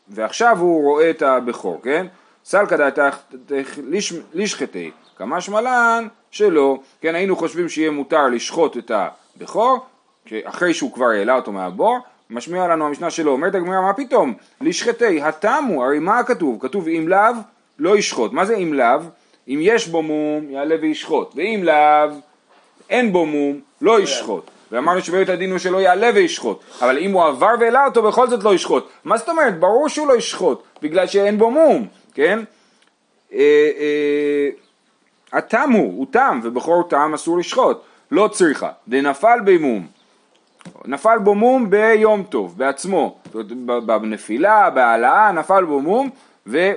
ועכשיו 0.10 0.58
הוא 0.60 0.84
רואה 0.84 1.10
את 1.10 1.22
הבכור, 1.22 1.82
כן? 1.84 2.08
סלקא 2.46 2.78
דעתך 2.78 3.18
לשחטי, 4.34 4.92
כמה 5.18 5.42
שמלן 5.42 6.08
שלא, 6.32 6.80
כן 7.02 7.16
היינו 7.16 7.36
חושבים 7.36 7.70
שיהיה 7.70 7.92
מותר 7.92 8.28
לשחוט 8.28 8.78
את 8.78 8.92
הבכור, 8.92 9.80
אחרי 10.44 10.74
שהוא 10.74 10.94
כבר 10.94 11.06
העלה 11.06 11.36
אותו 11.36 11.52
מהבור, 11.52 12.00
משמיע 12.32 12.68
לנו 12.68 12.88
המשנה 12.88 13.10
שלו, 13.10 13.32
אומרת 13.32 13.56
הגמרא 13.56 13.82
מה 13.82 13.94
פתאום, 13.94 14.34
לשחטי, 14.62 15.22
התמו, 15.22 15.84
הרי 15.86 16.00
מה 16.00 16.24
כתוב? 16.24 16.58
כתוב 16.62 16.88
אם 16.88 17.08
לאו 17.08 17.34
לא 17.80 17.98
ישחוט. 17.98 18.34
מה 18.34 18.46
זה 18.46 18.56
אם 18.56 18.74
לאו? 18.74 19.00
אם 19.48 19.60
יש 19.62 19.88
בו 19.88 20.02
מום, 20.02 20.50
יעלה 20.50 20.76
וישחוט, 20.82 21.34
ואם 21.36 21.62
לאו, 21.64 22.16
אין 22.90 23.12
בו 23.14 23.26
מום, 23.26 23.60
לא 23.82 24.02
ישחוט. 24.02 24.52
ואמרנו 24.72 25.02
שבית 25.02 25.30
הדין 25.30 25.52
הוא 25.52 25.60
שלא 25.60 25.78
יעלה 25.78 26.10
וישחוט, 26.16 26.64
אבל 26.82 26.98
אם 26.98 27.12
הוא 27.12 27.24
עבר 27.24 27.52
והעלה 27.60 27.86
אותו, 27.86 28.04
בכל 28.04 28.30
זאת 28.30 28.44
לא 28.44 28.54
ישחוט. 28.54 28.90
מה 29.04 29.18
זאת 29.18 29.30
אומרת? 29.30 29.60
ברור 29.60 29.90
שהוא 29.90 30.08
לא 30.08 30.14
ישחוט, 30.14 30.64
בגלל 30.82 31.08
שאין 31.08 31.38
בו 31.38 31.52
מום, 31.52 31.88
כן? 32.14 32.40
אה, 33.34 33.40
אה, 33.80 34.50
התם 35.34 35.72
הוא, 35.74 35.94
הוא 35.98 36.06
תם, 36.12 36.40
ובכל 36.44 36.82
תם 36.90 37.12
אסור 37.16 37.38
לשחוט. 37.38 37.82
לא 38.12 38.28
צריכה. 38.28 38.70
דנפל 38.88 39.40
במום. 39.46 39.88
נפל 40.86 41.18
בו 41.24 41.36
מום 41.36 41.70
ביום 41.70 42.24
טוב, 42.24 42.58
בעצמו. 42.58 43.18
בנפילה, 43.86 44.70
בהעלאה, 44.70 45.32
נפל 45.32 45.66
בו 45.66 45.82
מום, 45.82 46.10
ו... 46.48 46.72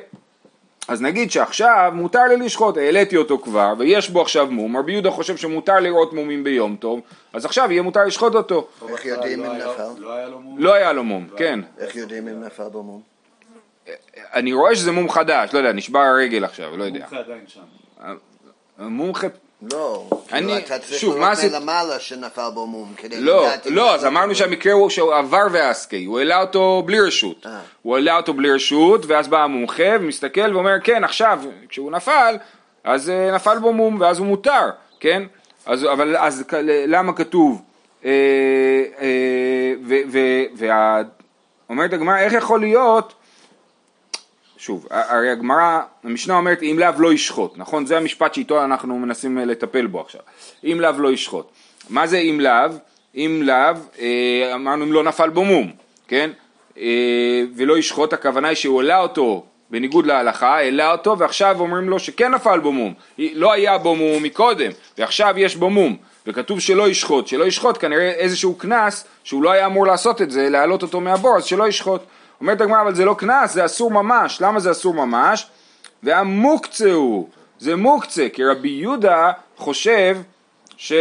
אז 0.88 1.02
נגיד 1.02 1.30
שעכשיו 1.30 1.92
מותר 1.94 2.22
לי 2.24 2.36
לשחוט, 2.36 2.76
העליתי 2.76 3.16
אותו 3.16 3.38
כבר, 3.38 3.74
ויש 3.78 4.10
בו 4.10 4.22
עכשיו 4.22 4.46
מום, 4.50 4.76
רבי 4.76 4.92
יהודה 4.92 5.10
חושב 5.10 5.36
שמותר 5.36 5.80
לראות 5.80 6.12
מומים 6.12 6.44
ביום 6.44 6.76
טוב, 6.76 7.00
אז 7.32 7.44
עכשיו 7.44 7.72
יהיה 7.72 7.82
מותר 7.82 8.04
לשחוט 8.04 8.34
אותו. 8.34 8.68
איך 8.88 9.04
יודעים 9.04 9.44
אם 9.44 9.52
נפל? 9.52 10.02
לא 10.56 10.74
היה 10.74 10.92
לו 10.92 11.04
מום, 11.04 11.28
כן. 11.36 11.60
איך 11.78 11.96
יודעים 11.96 12.28
אם 12.28 12.40
נפל 12.40 12.68
בו 12.68 12.82
מום? 12.82 13.02
אני 14.34 14.52
רואה 14.52 14.76
שזה 14.76 14.92
מום 14.92 15.10
חדש, 15.10 15.54
לא 15.54 15.58
יודע, 15.58 15.72
נשבר 15.72 15.98
הרגל 15.98 16.44
עכשיו, 16.44 16.76
לא 16.76 16.84
יודע. 16.84 17.00
מומחה 17.00 17.18
עדיין 17.18 17.44
שם. 17.46 17.60
מומחה 18.78 19.26
לא, 19.62 20.06
אני, 20.32 20.46
כאילו 20.46 20.58
אתה 20.58 20.78
צריך 20.78 21.00
שוב, 21.00 21.16
לראות 21.16 21.38
מלמעלה 21.52 22.00
שנפל 22.00 22.50
בו 22.54 22.66
מום, 22.66 22.92
כדי 22.96 23.20
לא, 23.20 23.46
לדעת 23.46 23.66
לא, 23.66 23.84
נפל 23.84 23.94
אז 23.94 24.04
אמרנו. 24.06 24.34
שהמקרה 24.34 24.72
הוא 24.72 24.90
שהוא 24.90 25.14
עבר 25.14 25.46
ואסקי, 25.52 26.04
הוא 26.04 26.18
העלה 26.18 26.40
אותו 26.40 26.82
בלי 26.86 27.00
רשות. 27.00 27.46
אה. 27.46 27.58
הוא 27.82 27.96
העלה 27.96 28.16
אותו 28.16 28.34
בלי 28.34 28.50
רשות, 28.50 29.06
ואז 29.06 29.28
בא 29.28 29.38
המומחה 29.44 29.82
ומסתכל 30.00 30.54
ואומר, 30.54 30.74
כן, 30.84 31.04
עכשיו, 31.04 31.40
כשהוא 31.68 31.90
נפל, 31.90 32.36
אז 32.84 33.10
אה, 33.10 33.30
נפל 33.34 33.58
בו 33.58 33.72
מום, 33.72 34.00
ואז 34.00 34.18
הוא 34.18 34.26
מותר, 34.26 34.70
כן? 35.00 35.22
אז, 35.66 35.84
אבל 35.84 36.16
אז 36.16 36.44
למה 36.86 37.12
כתוב, 37.12 37.62
אה, 38.04 38.10
אה, 39.00 39.08
ו- 39.84 40.00
ו- 40.12 40.18
וה- 40.56 41.02
אומרת 41.70 41.92
הגמרא, 41.92 42.18
איך 42.18 42.32
יכול 42.32 42.60
להיות, 42.60 43.14
שוב, 44.64 44.86
הרי 44.90 45.30
הגמרא, 45.30 45.80
המשנה 46.04 46.36
אומרת 46.36 46.62
אם 46.62 46.76
לאו 46.78 46.90
לא 46.98 47.12
ישחוט, 47.12 47.52
נכון? 47.56 47.86
זה 47.86 47.96
המשפט 47.96 48.34
שאיתו 48.34 48.64
אנחנו 48.64 48.98
מנסים 48.98 49.38
אה, 49.38 49.44
לטפל 49.44 49.86
בו 49.86 50.00
עכשיו. 50.00 50.20
אם 50.64 50.80
לאו 50.80 50.92
לא 50.98 51.12
ישחוט. 51.12 51.46
מה 51.90 52.06
זה 52.06 52.18
אם 52.18 52.40
לאו? 52.40 52.70
אם 53.16 53.40
לאו, 53.44 53.74
אה, 54.00 54.54
אמרנו 54.54 54.84
אם 54.84 54.92
לא 54.92 55.02
נפל 55.02 55.30
בו 55.30 55.44
מום, 55.44 55.70
כן? 56.08 56.30
אה, 56.78 57.42
ולא 57.56 57.78
ישחוט, 57.78 58.12
הכוונה 58.12 58.48
היא 58.48 58.56
שהוא 58.56 58.80
העלה 58.80 58.98
אותו 58.98 59.44
בניגוד 59.70 60.06
להלכה, 60.06 60.56
העלה 60.56 60.92
אותו 60.92 61.18
ועכשיו 61.18 61.60
אומרים 61.60 61.88
לו 61.88 61.98
שכן 61.98 62.34
נפל 62.34 62.60
בו 62.60 62.72
מום, 62.72 62.94
לא 63.18 63.52
היה 63.52 63.78
בו 63.78 63.96
מום 63.96 64.22
מקודם 64.22 64.70
ועכשיו 64.98 65.34
יש 65.36 65.56
בו 65.56 65.70
מום 65.70 65.96
וכתוב 66.26 66.60
שלא 66.60 66.88
ישחוט, 66.88 67.26
שלא 67.26 67.44
ישחוט 67.44 67.78
כנראה 67.80 68.10
איזשהו 68.10 68.54
קנס 68.54 69.06
שהוא 69.24 69.42
לא 69.42 69.50
היה 69.50 69.66
אמור 69.66 69.86
לעשות 69.86 70.22
את 70.22 70.30
זה, 70.30 70.48
להעלות 70.50 70.82
אותו 70.82 71.00
מהבור 71.00 71.36
אז 71.36 71.44
שלא 71.44 71.68
ישחוט. 71.68 72.00
אומרת 72.40 72.60
הגמרא 72.60 72.82
אבל 72.82 72.94
זה 72.94 73.04
לא 73.04 73.14
קנס, 73.18 73.52
זה 73.52 73.64
אסור 73.64 73.90
ממש, 73.90 74.40
למה 74.40 74.60
זה 74.60 74.70
אסור 74.70 74.94
ממש? 74.94 75.46
והמוקצה 76.02 76.92
הוא, 76.92 77.28
זה 77.58 77.76
מוקצה, 77.76 78.28
כי 78.32 78.44
רבי 78.44 78.68
יהודה 78.68 79.32
חושב 79.56 80.16
ש... 80.76 80.92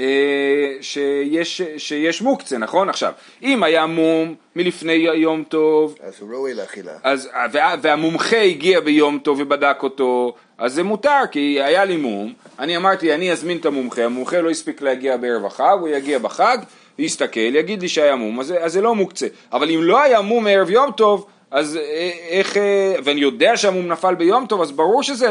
אה, 0.00 0.76
שיש, 0.80 1.62
שיש 1.76 2.22
מוקצה, 2.22 2.58
נכון? 2.58 2.88
עכשיו, 2.88 3.12
אם 3.42 3.62
היה 3.62 3.86
מום 3.86 4.34
מלפני 4.56 4.92
יום 4.92 5.44
טוב, 5.44 5.94
אז 6.02 6.14
הוא 6.20 6.30
ראוי 6.32 6.54
לאכילה. 6.54 6.92
אז, 7.02 7.28
וה, 7.52 7.74
והמומחה 7.82 8.42
הגיע 8.42 8.80
ביום 8.80 9.18
טוב 9.18 9.40
ובדק 9.40 9.76
אותו, 9.82 10.34
אז 10.58 10.74
זה 10.74 10.82
מותר, 10.82 11.20
כי 11.30 11.62
היה 11.62 11.84
לי 11.84 11.96
מום, 11.96 12.32
אני 12.58 12.76
אמרתי, 12.76 13.14
אני 13.14 13.32
אזמין 13.32 13.58
את 13.58 13.66
המומחה, 13.66 14.04
המומחה 14.04 14.40
לא 14.40 14.50
הספיק 14.50 14.82
להגיע 14.82 15.16
בערב 15.16 15.46
החג, 15.46 15.76
הוא 15.80 15.88
יגיע 15.88 16.18
בחג, 16.18 16.58
יסתכל, 17.00 17.40
יגיד 17.40 17.82
לי 17.82 17.88
שהיה 17.88 18.16
מום, 18.16 18.40
אז, 18.40 18.54
אז 18.60 18.72
זה 18.72 18.80
לא 18.80 18.94
מוקצה. 18.94 19.26
אבל 19.52 19.70
אם 19.70 19.80
לא 19.82 20.02
היה 20.02 20.20
מום 20.20 20.44
מערב 20.44 20.70
יום 20.70 20.90
טוב, 20.92 21.26
אז 21.50 21.76
אה, 21.76 22.10
איך, 22.28 22.56
אה, 22.56 22.94
ואני 23.04 23.20
יודע 23.20 23.56
שהמום 23.56 23.86
נפל 23.86 24.14
ביום 24.14 24.46
טוב, 24.46 24.62
אז 24.62 24.72
ברור 24.72 25.02
שזה 25.02 25.28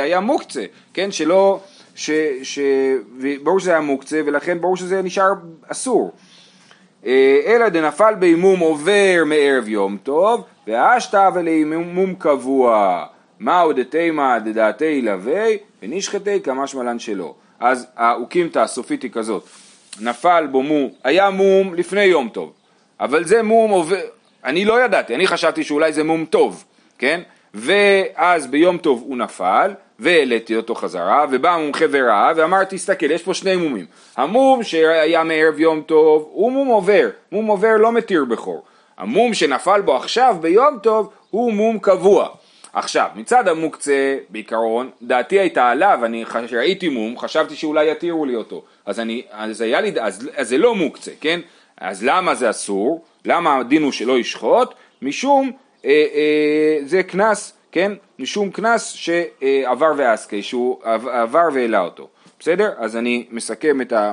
היה 0.00 0.20
מוקצה, 0.20 0.64
כן? 0.94 1.12
שלא... 1.12 1.60
ש, 1.96 2.10
ש, 2.42 2.58
ברור 3.42 3.60
שזה 3.60 3.70
היה 3.70 3.80
מוקצה 3.80 4.20
ולכן 4.26 4.60
ברור 4.60 4.76
שזה 4.76 5.02
נשאר 5.02 5.32
אסור. 5.68 6.12
אה, 7.06 7.40
אלא 7.46 7.68
דנפל 7.68 8.14
בהימום 8.18 8.60
עובר 8.60 9.22
מערב 9.26 9.68
יום 9.68 9.96
טוב, 10.02 10.44
והשתא 10.66 11.30
ולהימום 11.34 12.14
קבוע. 12.14 13.04
מהו 13.40 13.72
דתימה 13.72 14.38
דדעתי 14.38 14.84
ילווה 14.84 15.46
ונשחטי 15.82 16.40
כמשמע 16.40 16.82
לן 16.82 16.98
שלא. 16.98 17.34
אז 17.60 17.86
האוקימתא 17.96 18.58
הסופית 18.58 19.02
היא 19.02 19.10
כזאת, 19.10 19.48
נפל 20.00 20.46
בו 20.50 20.62
מום, 20.62 20.88
היה 21.04 21.30
מום 21.30 21.74
לפני 21.74 22.04
יום 22.04 22.28
טוב, 22.28 22.52
אבל 23.00 23.24
זה 23.24 23.42
מום 23.42 23.70
עובר, 23.70 24.00
אני 24.44 24.64
לא 24.64 24.84
ידעתי, 24.84 25.14
אני 25.14 25.26
חשבתי 25.26 25.64
שאולי 25.64 25.92
זה 25.92 26.04
מום 26.04 26.24
טוב, 26.24 26.64
כן? 26.98 27.20
ואז 27.54 28.46
ביום 28.46 28.78
טוב 28.78 29.02
הוא 29.06 29.16
נפל, 29.16 29.70
והעליתי 29.98 30.56
אותו 30.56 30.74
חזרה, 30.74 31.26
ובא 31.30 31.50
המומחה 31.50 31.84
וראה, 31.90 32.32
ואמרתי, 32.36 32.76
תסתכל, 32.76 33.10
יש 33.10 33.22
פה 33.22 33.34
שני 33.34 33.56
מומים. 33.56 33.86
המום 34.16 34.62
שהיה 34.62 35.24
מערב 35.24 35.60
יום 35.60 35.82
טוב, 35.86 36.28
הוא 36.32 36.52
מום 36.52 36.68
עובר, 36.68 37.08
מום 37.32 37.46
עובר 37.46 37.76
לא 37.76 37.92
מתיר 37.92 38.24
בכור. 38.24 38.62
המום 38.98 39.34
שנפל 39.34 39.80
בו 39.80 39.96
עכשיו 39.96 40.36
ביום 40.40 40.78
טוב, 40.82 41.10
הוא 41.30 41.52
מום 41.52 41.78
קבוע. 41.78 42.28
עכשיו, 42.72 43.08
מצד 43.14 43.48
המוקצה, 43.48 44.16
בעיקרון, 44.28 44.90
דעתי 45.02 45.40
הייתה 45.40 45.70
עליו, 45.70 46.00
אני 46.04 46.24
ראיתי 46.52 46.88
מום, 46.88 47.18
חשבתי 47.18 47.56
שאולי 47.56 47.90
יתירו 47.90 48.24
לי 48.24 48.36
אותו. 48.36 48.62
אז, 48.86 49.00
אני, 49.00 49.22
אז, 49.30 49.60
היה 49.60 49.80
לי, 49.80 50.00
אז, 50.00 50.28
אז 50.36 50.48
זה 50.48 50.58
לא 50.58 50.74
מוקצה, 50.74 51.10
כן? 51.20 51.40
אז 51.76 52.04
למה 52.04 52.34
זה 52.34 52.50
אסור? 52.50 53.04
למה 53.24 53.58
הדין 53.58 53.82
הוא 53.82 53.92
שלא 53.92 54.18
ישחוט? 54.18 54.74
משום, 55.02 55.52
אה, 55.84 55.90
אה, 55.90 56.78
זה 56.84 57.02
קנס 57.02 57.56
כן? 57.76 57.92
משום 58.18 58.50
קנס 58.50 58.88
שעבר 58.88 59.92
ועסקי, 59.96 60.42
שהוא 60.42 60.82
עבר 60.84 61.48
והעלה 61.52 61.80
אותו. 61.80 62.08
בסדר? 62.38 62.72
אז 62.78 62.96
אני 62.96 63.26
מסכם 63.30 63.80
את 63.80 63.92
ה... 63.92 64.12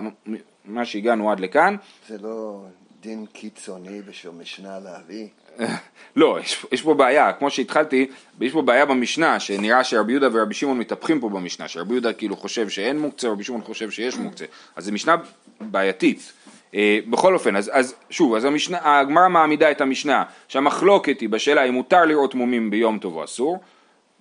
מה 0.66 0.86
שהגענו 0.86 1.32
עד 1.32 1.40
לכאן. 1.40 1.76
זה 2.08 2.18
לא 2.18 2.62
דין 3.02 3.26
קיצוני 3.34 4.02
בשביל 4.02 4.34
משנה 4.34 4.80
להביא? 4.80 5.28
לא, 6.16 6.38
יש, 6.42 6.66
יש 6.72 6.82
פה 6.82 6.94
בעיה, 6.94 7.34
כמו 7.34 7.50
שהתחלתי, 7.50 8.08
יש 8.42 8.52
פה 8.52 8.62
בעיה 8.62 8.86
במשנה, 8.86 9.40
שנראה 9.40 9.84
שרבי 9.84 10.12
יהודה 10.12 10.28
ורבי 10.32 10.54
שמעון 10.54 10.80
מתהפכים 10.80 11.20
פה 11.20 11.30
במשנה, 11.30 11.68
שרבי 11.68 11.94
יהודה 11.94 12.14
כאילו 12.14 12.36
חושב 12.36 12.70
שאין 12.70 13.00
מוקצה, 13.00 13.30
רבי 13.30 13.44
שמעון 13.44 13.62
חושב 13.62 13.92
שיש 13.92 14.18
מוקצה, 14.18 14.46
אז 14.76 14.86
זו 14.86 14.92
משנה 14.92 15.16
בעייתית. 15.62 16.34
אה, 16.76 17.00
בכל 17.10 17.34
אופן, 17.34 17.56
אז, 17.56 17.72
אז 17.74 17.96
שוב, 18.10 18.36
אז 18.36 18.48
הגמרא 18.72 19.30
מעמידה 19.30 19.72
את 19.72 19.82
המשנה. 19.82 20.24
שהמחלוקת 20.48 21.20
היא 21.22 21.30
בשאלה 21.30 21.64
אם 21.64 21.74
מותר 21.74 22.06
לראות 22.06 22.36
מומים 22.36 22.70
ביום 22.70 23.00
טוב 23.00 23.16
או 23.16 23.24
אסור, 23.24 23.60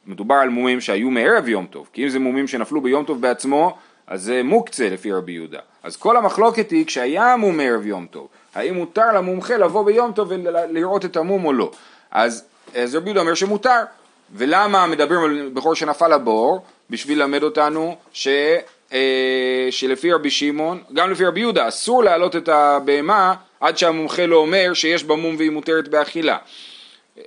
מדובר 0.07 0.35
על 0.35 0.49
מומים 0.49 0.81
שהיו 0.81 1.11
מערב 1.11 1.49
יום 1.49 1.67
טוב, 1.67 1.89
כי 1.93 2.05
אם 2.05 2.09
זה 2.09 2.19
מומים 2.19 2.49
שנפלו 2.49 2.81
ביום 2.81 3.05
טוב 3.05 3.21
בעצמו, 3.21 3.77
אז 4.07 4.23
זה 4.23 4.43
מוקצה 4.43 4.89
לפי 4.89 5.13
רבי 5.13 5.33
יהודה. 5.33 5.61
אז 5.83 5.97
כל 5.97 6.17
המחלוקת 6.17 6.71
היא 6.71 6.87
כשהיה 6.87 7.37
מום 7.37 7.57
מערב 7.57 7.87
יום 7.87 8.07
טוב, 8.11 8.29
האם 8.55 8.75
מותר 8.75 9.13
למומחה 9.15 9.57
לבוא 9.57 9.85
ביום 9.85 10.13
טוב 10.13 10.29
ולראות 10.31 11.05
את 11.05 11.17
המום 11.17 11.45
או 11.45 11.53
לא. 11.53 11.71
אז, 12.11 12.45
אז 12.75 12.95
רבי 12.95 13.07
יהודה 13.07 13.21
אומר 13.21 13.35
שמותר, 13.35 13.81
ולמה 14.35 14.87
מדברים 14.87 15.25
על 15.25 15.51
בכור 15.55 15.75
שנפל 15.75 16.09
לבור? 16.09 16.63
בשביל 16.91 17.19
ללמד 17.19 17.43
אותנו 17.43 17.97
ש... 18.13 18.29
אה, 18.93 19.69
שלפי 19.71 20.13
רבי 20.13 20.31
שמעון, 20.31 20.83
גם 20.93 21.11
לפי 21.11 21.25
רבי 21.25 21.41
יהודה, 21.41 21.69
אסור 21.69 22.05
להעלות 22.05 22.37
את 22.37 22.49
הבהמה 22.49 23.35
עד 23.61 23.79
שהמומחה 23.79 24.27
לא 24.27 24.37
אומר 24.37 24.75
שיש 24.75 25.05
בה 25.05 25.17
מום 25.17 25.37
והיא 25.39 25.51
מותרת 25.51 25.89
באכילה. 25.89 26.37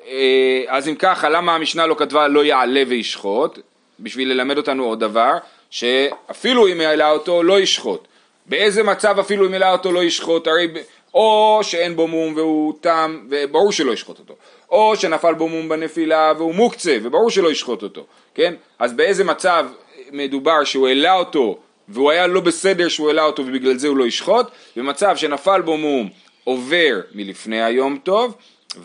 אה, 0.07 0.63
אז 0.67 0.87
אם 0.87 0.95
ככה, 0.95 1.29
למה 1.29 1.55
המשנה 1.55 1.87
לא 1.87 1.95
כתבה 1.99 2.27
לא 2.27 2.45
יעלה 2.45 2.83
וישחוט? 2.87 3.59
בשביל 3.99 4.31
ללמד 4.31 4.57
אותנו 4.57 4.83
עוד 4.83 4.99
דבר, 4.99 5.33
שאפילו 5.69 6.67
אם 6.67 6.81
העלה 6.81 7.11
אותו 7.11 7.43
לא 7.43 7.59
ישחוט. 7.59 8.07
באיזה 8.45 8.83
מצב 8.83 9.19
אפילו 9.19 9.45
אם 9.45 9.53
העלה 9.53 9.71
אותו 9.71 9.91
לא 9.91 10.03
ישחוט? 10.03 10.47
הרי 10.47 10.67
או 11.15 11.59
שאין 11.63 11.95
בו 11.95 12.07
מום 12.07 12.33
והוא 12.35 12.73
תם, 12.81 13.19
וברור 13.29 13.71
שלא 13.71 13.91
ישחוט 13.91 14.19
אותו, 14.19 14.35
או 14.69 14.95
שנפל 14.95 15.33
בו 15.33 15.47
מום 15.47 15.69
בנפילה 15.69 16.33
והוא 16.37 16.55
מוקצה, 16.55 16.97
וברור 17.03 17.29
שלא 17.29 17.51
ישחוט 17.51 17.83
אותו, 17.83 18.05
כן? 18.35 18.53
אז 18.79 18.93
באיזה 18.93 19.23
מצב 19.23 19.65
מדובר 20.11 20.63
שהוא 20.63 20.87
העלה 20.87 21.13
אותו 21.13 21.57
והוא 21.89 22.11
היה 22.11 22.27
לא 22.27 22.39
בסדר 22.41 22.87
שהוא 22.87 23.07
העלה 23.07 23.23
אותו 23.23 23.43
ובגלל 23.47 23.77
זה 23.77 23.87
הוא 23.87 23.97
לא 23.97 24.07
ישחוט, 24.07 24.47
במצב 24.75 25.17
שנפל 25.17 25.61
בו 25.61 25.77
מום 25.77 26.09
עובר 26.43 26.99
מלפני 27.13 27.63
היום 27.63 27.97
טוב 28.03 28.35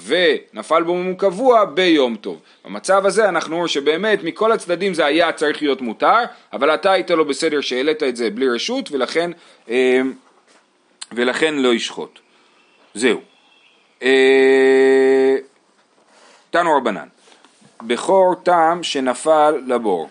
ונפל 0.06 0.82
בו 0.82 0.94
מום 0.94 1.14
קבוע 1.14 1.64
ביום 1.64 2.16
טוב. 2.16 2.40
במצב 2.64 3.06
הזה 3.06 3.28
אנחנו 3.28 3.54
רואים 3.56 3.68
שבאמת 3.68 4.24
מכל 4.24 4.52
הצדדים 4.52 4.94
זה 4.94 5.06
היה 5.06 5.32
צריך 5.32 5.62
להיות 5.62 5.80
מותר, 5.80 6.18
אבל 6.52 6.74
אתה 6.74 6.92
היית 6.92 7.10
לא 7.10 7.24
בסדר 7.24 7.60
שהעלית 7.60 8.02
את 8.02 8.16
זה 8.16 8.30
בלי 8.30 8.48
רשות 8.48 8.92
ולכן, 8.92 9.30
אה, 9.70 10.00
ולכן 11.12 11.54
לא 11.54 11.74
ישחוט. 11.74 12.18
זהו. 12.94 13.18
אה, 14.02 15.36
תנו 16.50 16.76
רבנן, 16.76 17.08
בכור 17.82 18.34
תם 18.42 18.78
שנפל 18.82 19.62
לבור 19.66 20.08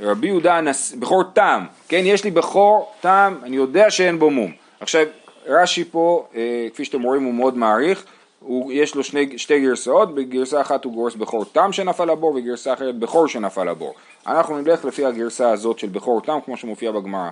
רבי 0.00 0.26
יהודה 0.26 0.56
הנשיא, 0.56 0.98
בכור 0.98 1.22
תם, 1.32 1.64
כן, 1.88 2.02
יש 2.04 2.24
לי 2.24 2.30
בכור 2.30 2.92
תם, 3.00 3.36
אני 3.42 3.56
יודע 3.56 3.90
שאין 3.90 4.18
בו 4.18 4.30
מום. 4.30 4.52
עכשיו, 4.80 5.04
רש"י 5.46 5.84
פה, 5.84 6.26
אה, 6.34 6.66
כפי 6.72 6.84
שאתם 6.84 7.02
רואים, 7.02 7.24
הוא 7.24 7.34
מאוד 7.34 7.56
מעריך, 7.56 8.04
הוא, 8.40 8.72
יש 8.72 8.94
לו 8.94 9.04
שני, 9.04 9.38
שתי 9.38 9.60
גרסאות, 9.60 10.14
בגרסה 10.14 10.60
אחת 10.60 10.84
הוא 10.84 10.92
גורס 10.92 11.14
בכור 11.14 11.44
תם 11.44 11.72
שנפל 11.72 12.04
לבור, 12.04 12.34
וגרסה 12.34 12.72
אחרת 12.72 12.98
בכור 12.98 13.28
שנפל 13.28 13.64
לבור. 13.64 13.94
אנחנו 14.26 14.58
נלך 14.58 14.84
לפי 14.84 15.04
הגרסה 15.04 15.50
הזאת 15.50 15.78
של 15.78 15.88
בכור 15.88 16.20
תם, 16.20 16.38
כמו 16.44 16.56
שמופיע 16.56 16.92
בגמרא. 16.92 17.30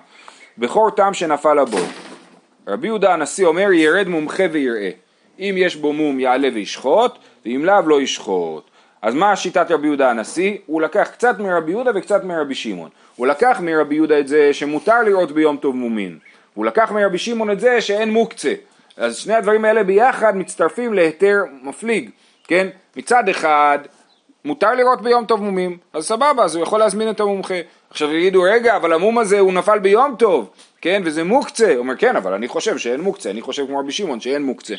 בכור 0.58 0.90
תם 0.90 1.14
שנפל 1.14 1.54
לבור. 1.54 1.86
רבי 2.68 2.86
יהודה 2.86 3.14
הנשיא 3.14 3.46
אומר, 3.46 3.72
ירד 3.72 4.08
מומחה 4.08 4.42
ויראה. 4.52 4.90
אם 5.38 5.54
יש 5.58 5.76
בו 5.76 5.92
מום 5.92 6.20
יעלה 6.20 6.48
וישחוט, 6.54 7.18
ואם 7.46 7.64
לאו 7.64 7.88
לא 7.88 8.00
ישחוט. 8.00 8.70
אז 9.02 9.14
מה 9.14 9.36
שיטת 9.36 9.70
רבי 9.70 9.86
יהודה 9.86 10.10
הנשיא? 10.10 10.56
הוא 10.66 10.82
לקח 10.82 11.08
קצת 11.12 11.38
מרבי 11.38 11.70
יהודה 11.70 11.90
וקצת 11.94 12.24
מרבי 12.24 12.54
שמעון. 12.54 12.88
הוא 13.16 13.26
לקח 13.26 13.60
מרבי 13.62 13.94
יהודה 13.94 14.18
את 14.18 14.28
זה 14.28 14.52
שמותר 14.52 15.02
לראות 15.02 15.32
ביום 15.32 15.56
טוב 15.56 15.76
מומין. 15.76 16.18
הוא 16.54 16.66
לקח 16.66 16.92
מרבי 16.92 17.18
שמעון 17.18 17.50
את 17.50 17.60
זה 17.60 17.80
שאין 17.80 18.10
מוקצה. 18.10 18.54
אז 18.96 19.16
שני 19.16 19.34
הדברים 19.34 19.64
האלה 19.64 19.84
ביחד 19.84 20.36
מצטרפים 20.36 20.94
להיתר 20.94 21.42
מפליג, 21.62 22.10
כן? 22.48 22.68
מצד 22.96 23.28
אחד 23.28 23.78
מותר 24.48 24.74
לראות 24.74 25.02
ביום 25.02 25.24
טוב 25.24 25.42
מומים, 25.42 25.76
אז 25.92 26.06
סבבה, 26.06 26.44
אז 26.44 26.54
הוא 26.54 26.62
יכול 26.62 26.80
להזמין 26.80 27.10
את 27.10 27.20
המומחה. 27.20 27.54
עכשיו 27.90 28.14
יגידו, 28.14 28.42
רגע, 28.42 28.76
אבל 28.76 28.92
המום 28.92 29.18
הזה 29.18 29.38
הוא 29.38 29.52
נפל 29.52 29.78
ביום 29.78 30.14
טוב, 30.18 30.50
כן, 30.80 31.02
וזה 31.04 31.24
מוקצה. 31.24 31.70
הוא 31.70 31.78
אומר, 31.78 31.96
כן, 31.96 32.16
אבל 32.16 32.32
אני 32.32 32.48
חושב 32.48 32.78
שאין 32.78 33.00
מוקצה, 33.00 33.30
אני 33.30 33.40
חושב 33.40 33.66
כמו 33.66 33.78
רבי 33.78 33.92
שמעון 33.92 34.20
שאין 34.20 34.42
מוקצה. 34.42 34.74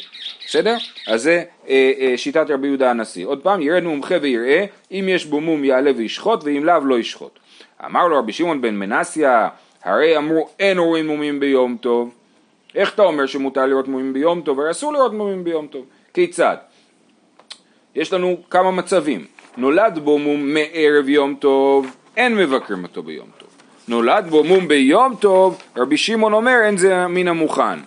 בסדר? 0.48 0.76
אז 1.08 1.22
זה 1.22 1.44
אה, 1.70 1.92
אה, 2.00 2.14
שיטת 2.18 2.46
רבי 2.50 2.68
יהודה 2.68 2.90
הנשיא. 2.90 3.26
עוד 3.26 3.42
פעם, 3.44 3.62
ירד 3.62 3.84
מומחה 3.84 4.16
ויראה, 4.22 4.66
אם 4.92 5.06
יש 5.10 5.26
בו 5.26 5.42
מום 5.42 5.64
יעלה 5.64 5.92
וישחוט, 5.98 6.44
ואם 6.44 6.66
לאו 6.66 6.86
לא 6.86 7.00
ישחוט. 7.00 7.40
אמר 7.86 8.08
לו 8.08 8.20
רבי 8.20 8.34
שמעון 8.34 8.62
בן 8.62 8.76
מנסיה, 8.76 9.50
הרי 9.84 10.18
אמרו 10.18 10.50
אין 10.60 10.80
רואים 10.80 11.08
מומים 11.08 11.40
ביום 11.40 11.78
טוב. 11.82 12.14
איך 12.76 12.94
אתה 12.94 13.02
אומר 13.02 13.26
שמותר 13.26 13.66
לראות 13.66 13.88
מומים 13.88 14.14
ביום 14.14 14.42
טוב, 14.42 14.60
הרי 14.60 14.72
אסור 14.72 14.94
לראות 14.94 15.14
מומים 15.14 15.44
ביום 15.44 15.68
טוב. 15.68 15.86
כיצד? 16.14 16.58
יש 17.96 18.14
לנו 18.14 18.38
כמה 18.50 18.72
מצבים. 18.72 19.39
נולד 19.58 20.00
בו 20.04 20.20
מום 20.20 20.54
מערב 20.54 21.10
יום 21.10 21.36
טוב, 21.40 21.96
אין 22.18 22.36
מבקרים 22.36 22.84
אותו 22.84 23.04
ביום 23.04 23.28
טוב. 23.38 23.50
נולד 23.88 24.26
בו 24.30 24.44
מום 24.44 24.68
ביום 24.68 25.16
טוב, 25.20 25.62
רבי 25.78 25.98
שמעון 25.98 26.34
אומר 26.34 26.56
אין 26.64 26.78
זה 26.78 27.08
מן 27.08 27.28
המוכן. 27.28 27.80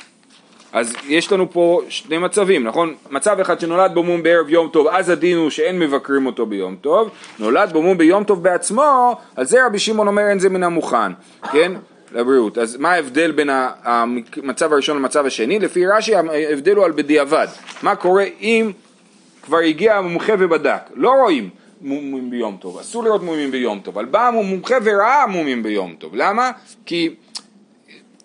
אז 0.72 0.94
יש 1.08 1.32
לנו 1.32 1.52
פה 1.52 1.80
שני 1.88 2.18
מצבים, 2.18 2.64
נכון? 2.64 2.94
מצב 3.10 3.40
אחד 3.40 3.60
שנולד 3.60 3.94
בו 3.94 4.02
מום 4.02 4.22
בערב 4.22 4.48
יום 4.48 4.68
טוב, 4.68 4.86
אז 4.86 5.08
הדין 5.08 5.38
הוא 5.38 5.50
שאין 5.50 5.78
מבקרים 5.78 6.26
אותו 6.26 6.46
ביום 6.46 6.76
טוב, 6.80 7.10
נולד 7.38 7.72
בו 7.72 7.82
מום 7.82 7.98
ביום 7.98 8.24
טוב 8.24 8.42
בעצמו, 8.42 9.16
על 9.36 9.44
זה 9.44 9.66
רבי 9.66 9.78
שמעון 9.78 10.08
אומר 10.08 10.22
אין 10.28 10.38
זה 10.38 10.48
מן 10.48 10.62
המוכן, 10.62 11.12
כן? 11.52 11.72
לבריאות. 12.12 12.58
אז 12.58 12.76
מה 12.76 12.92
ההבדל 12.92 13.32
בין 13.32 13.50
המצב 13.84 14.72
הראשון 14.72 14.96
למצב 14.96 15.26
השני? 15.26 15.58
לפי 15.58 15.86
רש"י 15.86 16.14
ההבדל 16.14 16.76
הוא 16.76 16.84
על 16.84 16.92
בדיעבד. 16.92 17.46
מה 17.82 17.96
קורה 17.96 18.24
אם 18.40 18.72
כבר 19.42 19.58
הגיע 19.58 19.96
המומחה 19.96 20.32
ובדק? 20.38 20.80
לא 20.94 21.10
רואים 21.10 21.50
מומים 21.80 22.30
ביום 22.30 22.56
טוב, 22.60 22.78
אסור 22.78 23.04
לראות 23.04 23.22
מומים 23.22 23.50
ביום 23.50 23.80
טוב, 23.80 23.98
אבל 23.98 24.04
בא 24.04 24.28
המומחה 24.28 24.74
וראה 24.84 25.26
מומים 25.26 25.62
ביום 25.62 25.94
טוב. 25.98 26.14
למה? 26.14 26.50
כי 26.86 27.14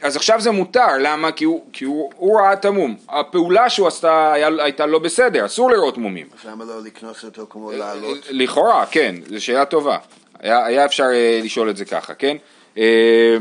אז 0.01 0.15
עכשיו 0.15 0.41
זה 0.41 0.51
מותר, 0.51 0.97
למה? 0.99 1.31
כי 1.31 1.45
הוא, 1.45 1.65
כי 1.73 1.85
הוא, 1.85 2.11
הוא 2.15 2.39
ראה 2.39 2.53
את 2.53 2.65
המום. 2.65 2.95
הפעולה 3.09 3.69
שהוא 3.69 3.87
עשתה 3.87 4.33
היה, 4.33 4.49
הייתה 4.59 4.85
לא 4.85 4.99
בסדר, 4.99 5.45
אסור 5.45 5.71
לראות 5.71 5.97
מומים. 5.97 6.27
אז 6.39 6.49
למה 6.49 6.65
לא 6.65 6.83
לקנוס 6.83 7.25
אותו 7.25 7.47
כמו 7.49 7.71
לעלות? 7.71 8.17
לכאורה, 8.29 8.85
כן, 8.85 9.15
זו 9.27 9.45
שאלה 9.45 9.65
טובה. 9.65 9.97
היה, 10.39 10.65
היה 10.65 10.85
אפשר 10.85 11.03
אה, 11.13 11.39
לשאול 11.43 11.69
את 11.69 11.77
זה 11.77 11.85
ככה, 11.85 12.13
כן? 12.13 12.37
אה, 12.77 13.37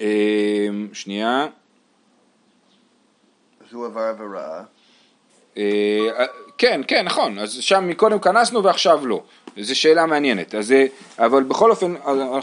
אה, 0.00 0.68
שנייה. 0.92 1.46
אז 3.68 3.74
הוא 3.74 3.86
עבר 3.86 4.00
עבירה. 4.00 4.62
אה, 6.64 6.68
כן, 6.68 6.80
כן, 6.88 7.04
נכון, 7.04 7.38
אז 7.38 7.52
שם 7.52 7.88
מקודם 7.88 8.18
כנסנו 8.18 8.64
ועכשיו 8.64 9.06
לא, 9.06 9.20
זו 9.56 9.80
שאלה 9.80 10.06
מעניינת, 10.06 10.54
אז, 10.54 10.72
אה, 10.72 10.86
אבל 11.18 11.42
בכל 11.42 11.70
אופן, 11.70 11.94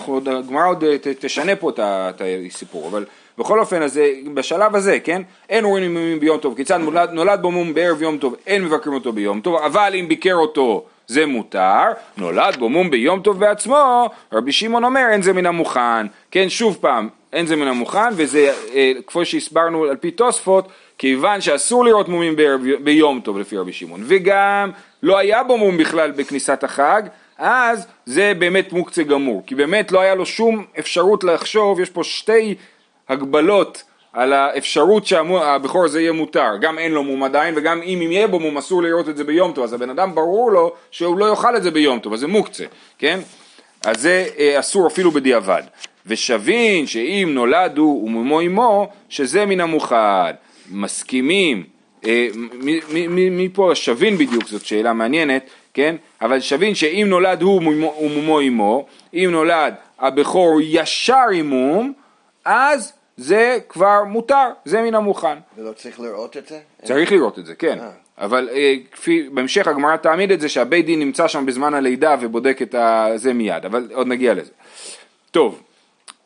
עוד, 0.06 0.30
הגמרא 0.30 0.68
עוד 0.68 0.84
אה, 0.84 0.98
ת, 0.98 1.08
תשנה 1.08 1.56
פה 1.56 1.70
את 1.80 2.22
הסיפור, 2.22 2.88
אבל 2.88 3.06
בכל 3.38 3.60
אופן, 3.60 3.82
אז 3.82 3.98
אה, 3.98 4.12
בשלב 4.34 4.76
הזה, 4.76 5.00
כן, 5.00 5.22
אין 5.50 5.66
רואים 5.66 5.94
מומים 5.94 6.20
ביום 6.20 6.38
טוב, 6.38 6.56
כיצד? 6.56 6.78
נולד, 6.78 7.10
נולד 7.10 7.42
בו 7.42 7.52
מום 7.52 7.74
בערב 7.74 8.02
יום 8.02 8.18
טוב, 8.18 8.36
אין 8.48 8.66
מבקרים 8.66 8.94
אותו 8.96 9.14
ביום 9.14 9.42
טוב, 9.42 9.56
אבל 9.56 9.96
אם 10.00 10.08
ביקר 10.08 10.36
אותו 10.36 10.86
זה 11.08 11.26
מותר, 11.26 11.84
נולד 12.18 12.56
בו 12.60 12.70
מום 12.70 12.90
ביום 12.90 13.22
טוב 13.22 13.40
בעצמו, 13.40 14.10
רבי 14.34 14.52
שמעון 14.52 14.84
אומר 14.84 15.06
אין 15.12 15.22
זה 15.22 15.34
מן 15.34 15.46
המוכן, 15.46 16.08
כן, 16.32 16.50
שוב 16.50 16.78
פעם, 16.82 17.10
אין 17.34 17.46
זה 17.46 17.56
מן 17.56 17.68
המוכן, 17.68 18.10
וזה, 18.16 18.54
אה, 18.74 18.92
כפי 19.08 19.26
שהסברנו 19.26 19.84
על 19.84 19.96
פי 19.96 20.12
תוספות, 20.12 20.68
כיוון 21.00 21.42
שאסור 21.42 21.86
לראות 21.86 22.10
מומים 22.10 22.36
ביום 22.84 23.22
טוב 23.24 23.40
לפי 23.40 23.58
רבי 23.58 23.74
שמעון, 23.74 24.04
וגם 24.06 24.72
לא 25.04 25.18
היה 25.18 25.44
בו 25.44 25.58
מום 25.58 25.78
בכלל 25.78 26.12
בכניסת 26.12 26.64
החג, 26.64 27.02
אז 27.38 27.88
זה 28.06 28.34
באמת 28.40 28.74
מוקצה 28.74 29.04
גמור, 29.04 29.44
כי 29.48 29.56
באמת 29.56 29.92
לא 29.92 30.00
היה 30.00 30.16
לו 30.16 30.26
שום 30.26 30.66
אפשרות 30.80 31.24
לחשוב, 31.24 31.80
יש 31.80 31.90
פה 31.90 32.04
שתי 32.04 32.56
הגבלות 33.10 33.84
על 34.14 34.34
האפשרות 34.34 35.06
שהבכור 35.06 35.86
הזה 35.86 36.02
יהיה 36.02 36.12
מותר, 36.12 36.58
גם 36.62 36.80
אין 36.80 36.92
לו 36.92 37.04
מום 37.04 37.24
עדיין 37.24 37.54
וגם 37.58 37.82
אם 37.82 38.00
יהיה 38.02 38.28
בו 38.28 38.40
מום 38.40 38.58
אסור 38.58 38.84
לראות 38.84 39.10
את 39.10 39.18
זה 39.18 39.24
ביום 39.24 39.52
טוב, 39.52 39.64
אז 39.64 39.74
הבן 39.74 39.90
אדם 39.90 40.16
ברור 40.16 40.52
לו 40.52 40.74
שהוא 40.92 41.18
לא 41.18 41.30
יאכל 41.30 41.58
את 41.58 41.64
זה 41.64 41.72
ביום 41.72 42.00
טוב, 42.00 42.14
אז 42.14 42.20
זה 42.20 42.28
מוקצה, 42.28 42.66
כן? 42.98 43.20
אז 43.86 44.02
זה 44.02 44.28
אה, 44.40 44.60
אסור 44.60 44.88
אפילו 44.88 45.12
בדיעבד. 45.12 45.64
ושבין 46.06 46.88
שאם 46.88 47.30
נולד 47.34 47.78
הוא 47.78 48.06
ומומו 48.06 48.42
אמו, 48.42 48.90
שזה 49.10 49.46
מן 49.46 49.60
המוכן. 49.60 50.49
מסכימים, 50.72 51.64
אה, 52.06 52.28
מי- 52.54 52.80
מי- 52.94 53.08
מי 53.08 53.30
מי 53.30 53.50
פה 53.54 53.72
שבין 53.74 54.18
בדיוק, 54.18 54.48
זאת 54.48 54.66
שאלה 54.66 54.94
מעניינת, 54.94 55.44
כן? 55.74 55.96
אבל 56.22 56.40
שבין 56.40 56.76
שאם 56.76 57.06
נולד 57.10 57.42
הוא 57.42 57.62
ומומו- 57.62 58.40
אמו, 58.48 58.86
אם 59.14 59.30
נולד 59.32 59.74
הבכור 60.00 60.60
ישר 60.64 61.26
עם 61.34 61.50
מום, 61.50 61.94
אז 62.46 62.94
זה 63.18 63.58
כבר 63.70 64.04
מותר, 64.04 64.48
זה 64.66 64.82
מן 64.82 64.96
המוכן. 64.96 65.38
ולא 65.58 65.72
צריך 65.72 66.00
לראות 66.00 66.38
את 66.38 66.48
זה? 66.48 66.60
צריך 66.84 67.12
לראות 67.12 67.40
את 67.40 67.46
זה, 67.46 67.56
כן. 67.56 67.78
אה. 67.80 67.90
אבל 68.18 68.50
אה, 68.52 68.74
כפי, 68.92 69.30
בהמשך 69.34 69.68
הגמרא 69.68 69.96
תעמיד 69.96 70.32
את 70.32 70.42
זה 70.42 70.50
שהבית 70.50 70.86
דין 70.86 71.00
נמצא 71.00 71.28
שם 71.28 71.46
בזמן 71.46 71.74
הלידה 71.74 72.16
ובודק 72.22 72.60
את 72.62 72.76
זה 73.16 73.34
מיד, 73.34 73.66
אבל 73.66 73.88
עוד 73.94 74.08
נגיע 74.08 74.34
לזה. 74.34 74.52
טוב, 75.32 75.62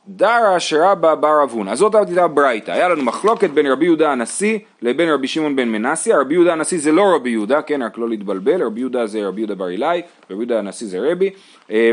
דרש 0.08 0.74
רבא 0.74 1.16
בר 1.16 1.44
אבונה, 1.44 1.72
אז 1.72 1.78
זאת 1.78 1.96
הייתה 1.96 2.28
ברייתא, 2.28 2.72
היה 2.72 2.90
לנו 2.90 3.04
מחלוקת 3.04 3.50
בין 3.50 3.66
רבי 3.66 3.86
יהודה 3.86 4.12
הנשיא 4.12 4.60
לבין 4.82 5.10
רבי 5.10 5.28
שמעון 5.28 5.56
בן 5.56 5.70
מנסיה, 5.70 6.20
רבי 6.20 6.34
יהודה 6.34 6.54
הנשיא 6.54 6.80
זה 6.80 6.92
לא 6.92 7.16
רבי 7.16 7.30
יהודה, 7.30 7.62
כן, 7.62 7.84
רק 7.84 7.98
לא 7.98 8.10
להתבלבל, 8.10 8.64
רבי 8.64 8.80
יהודה 8.80 9.06
זה 9.06 9.28
רבי 9.28 9.42
יהודה 9.42 9.56
בר 9.56 9.70
אילאי, 9.70 10.02
רבי 10.26 10.34
יהודה 10.34 10.60
הנשיא 10.60 10.88
זה 10.88 11.12
רבי, 11.12 11.30
אה, 11.72 11.92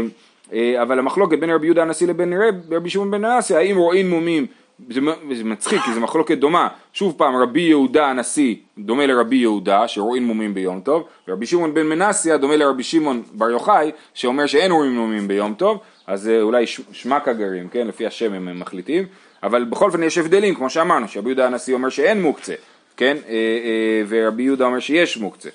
אה, 0.52 0.82
אבל 0.82 0.98
המחלוקת 0.98 1.38
בין 1.38 1.50
רבי 1.50 1.66
יהודה 1.66 1.82
הנשיא 1.82 2.06
לבין 2.06 2.32
רב, 2.32 2.54
רבי 2.70 2.90
שמעון 2.90 3.10
בן 3.10 3.20
מנסיה, 3.20 3.58
האם 3.58 3.76
רואים 3.76 4.10
מומים, 4.10 4.46
זה, 4.88 5.00
זה 5.36 5.44
מצחיק, 5.44 5.82
כי 5.82 5.94
זו 5.94 6.00
מחלוקת 6.00 6.38
דומה, 6.38 6.68
שוב 6.92 7.14
פעם 7.16 7.36
רבי 7.36 7.60
יהודה 7.60 8.06
הנשיא 8.06 8.54
דומה 8.78 9.06
לרבי 9.06 9.36
יהודה 9.36 9.88
שרואים 9.88 10.24
מומים 10.24 10.54
ביום 10.54 10.80
טוב, 10.80 11.04
ורבי 11.28 11.46
שמעון 11.46 11.74
בן 11.74 11.86
מנסיה 11.86 12.36
דומה 12.36 12.56
לרבי 12.56 12.82
שמעון 12.82 13.22
בר 13.32 13.50
יוחאי 13.50 13.90
שאומר 14.14 14.46
שאין 14.46 14.72
רואים 14.72 14.96
מומים 14.96 15.28
ביום 15.28 15.54
טוב, 15.54 15.78
אז 16.10 16.28
אה, 16.28 16.40
אולי 16.42 16.66
ש- 16.66 16.80
שמקה 16.92 17.32
גרים, 17.32 17.68
כן, 17.68 17.86
לפי 17.86 18.06
השם 18.06 18.32
הם 18.32 18.60
מחליטים, 18.60 19.04
אבל 19.42 19.64
בכל 19.64 19.86
אופן 19.86 20.02
יש 20.02 20.18
הבדלים, 20.18 20.54
כמו 20.54 20.70
שאמרנו, 20.70 21.08
שרבי 21.08 21.28
יהודה 21.28 21.46
הנשיא 21.46 21.74
אומר 21.74 21.88
שאין 21.88 22.22
מוקצה, 22.22 22.54
כן, 22.96 23.16
אה, 23.28 23.32
אה, 23.32 24.02
ורבי 24.08 24.42
יהודה 24.42 24.64
אומר 24.64 24.80
שיש 24.80 25.16
מוקצה. 25.16 25.48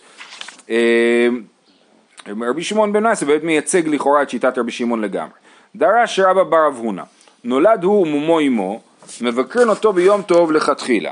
אה, 0.70 1.28
רבי 2.28 2.64
שמעון 2.64 2.94
בן 2.94 3.04
מנסיה 3.04 3.28
באמת 3.28 3.44
מייצג 3.44 3.88
לכאורה 3.88 4.22
את 4.22 4.30
שיטת 4.30 4.58
רבי 4.58 4.72
שמעון 4.72 5.02
לגמרי. 5.02 5.34
דרש 5.76 6.20
רבא 6.20 6.44
בר 6.44 6.68
אב 6.68 6.76
הונא, 6.78 7.04
נולד 7.44 7.84
הוא 7.84 8.02
ומומו 8.02 8.40
אמו, 8.40 8.82
מבקרין 9.22 9.70
אותו 9.70 9.94
ביום 9.94 10.22
טוב 10.22 10.52
לכתחילה. 10.52 11.12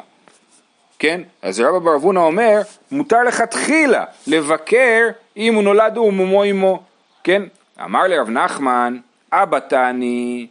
כן? 0.99 1.21
אז 1.41 1.59
רבא 1.59 1.79
בר 1.79 1.95
אב 1.95 2.03
הונא 2.03 2.19
אומר, 2.19 2.61
מותר 2.91 3.23
לכתחילה 3.23 4.03
לבקר 4.27 5.07
אם 5.37 5.53
הוא 5.53 5.63
נולד 5.63 5.97
הוא 5.97 6.07
ומומו 6.07 6.43
אמו. 6.43 6.83
כן? 7.23 7.43
אמר 7.83 8.07
לרב 8.07 8.29
נחמן, 8.29 8.97
אבא 9.35 9.59
תני, 9.59 10.47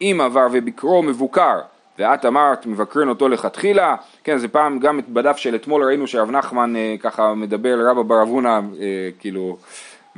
אם 0.00 0.20
עבר 0.24 0.46
וביקרו 0.52 1.02
מבוקר, 1.02 1.60
ואת 1.98 2.26
אמרת 2.26 2.66
מבקרין 2.66 3.08
אותו 3.08 3.28
לכתחילה, 3.28 3.94
כן, 4.24 4.38
זה 4.38 4.48
פעם 4.48 4.78
גם 4.78 5.00
בדף 5.08 5.36
של 5.36 5.54
אתמול 5.54 5.84
ראינו 5.84 6.06
שרב 6.06 6.30
נחמן 6.30 6.76
אה, 6.76 6.94
ככה 7.02 7.34
מדבר 7.34 7.76
לרבא 7.76 8.02
בר 8.02 8.22
אב 8.22 8.28
הונא, 8.28 8.48
אה, 8.80 9.08
כאילו, 9.18 9.56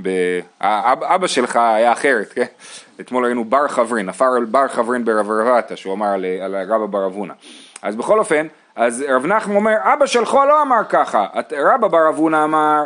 ב... 0.03 0.09
האב- 0.61 1.03
אבא 1.05 1.27
שלך 1.27 1.57
היה 1.57 1.93
אחרת, 1.93 2.33
כן? 2.33 2.45
אתמול 3.01 3.25
ראינו 3.25 3.45
בר 3.45 3.69
חברין, 3.69 4.07
נפר 4.07 4.25
על 4.37 4.45
בר 4.45 4.69
חברין 4.69 5.05
ברב 5.05 5.31
רבתא, 5.31 5.77
שהוא 5.77 5.95
אמר 5.95 6.07
על, 6.07 6.25
על 6.43 6.57
רבא 6.69 6.87
בר 6.87 7.07
אב 7.07 7.13
הונא. 7.13 7.35
אז 7.83 7.97
בכל 7.97 8.19
אופן, 8.19 8.47
אז 8.77 9.05
רב 9.09 9.27
נחמן 9.27 9.55
אומר, 9.57 9.77
אבא 9.83 10.07
שלך 10.07 10.35
לא 10.35 10.63
אמר 10.63 10.81
ככה, 10.89 11.27
רבא 11.53 11.89
בר 11.89 12.09
אב 12.09 12.17
הונא 12.17 12.45
אמר, 12.45 12.85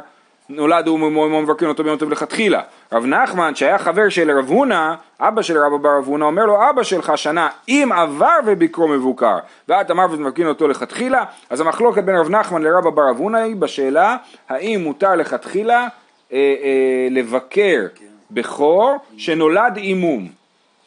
נולד 0.49 0.87
הוא 0.87 0.99
ממו 0.99 1.43
מבקרים 1.43 1.71
אותו 1.71 1.85
ביום 1.85 1.99
טוב 1.99 2.11
לכתחילה. 2.11 2.61
רב 2.93 3.05
נחמן 3.07 3.55
שהיה 3.55 3.79
חבר 3.79 4.09
של 4.09 4.39
רב 4.39 4.49
הונא, 4.49 4.95
אבא 5.21 5.43
של 5.43 5.59
רבא 5.59 5.77
בר 5.77 5.99
אב 5.99 6.05
הונא, 6.07 6.25
אומר 6.25 6.47
לו 6.47 6.71
אבא 6.71 6.83
שלך 6.83 7.13
שנה 7.17 7.49
אם 7.69 7.91
עבר 7.95 8.39
וביקרו 8.47 8.89
מבוקר 8.89 9.39
ואת 9.69 9.91
אמרת 9.91 10.11
ומבקרים 10.11 10.49
אותו 10.49 10.69
לכתחילה, 10.69 11.25
אז 11.51 11.61
המחלוקת 11.61 12.05
בין 12.05 12.17
רב 12.17 12.31
נחמן 12.31 12.63
לרבא 12.63 12.91
בר 12.91 13.11
אב 13.11 13.17
הונא 13.17 13.37
היא 13.37 13.57
בשאלה 13.57 14.17
האם 14.49 14.81
מותר 14.85 15.15
לכתחילה 15.15 15.81
אה, 15.81 15.89
אה, 16.33 17.09
לבקר 17.11 17.87
בכור 18.31 18.97
שנולד 19.17 19.73
עם 19.77 19.99
מום, 19.99 20.29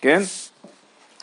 כן? 0.02 0.20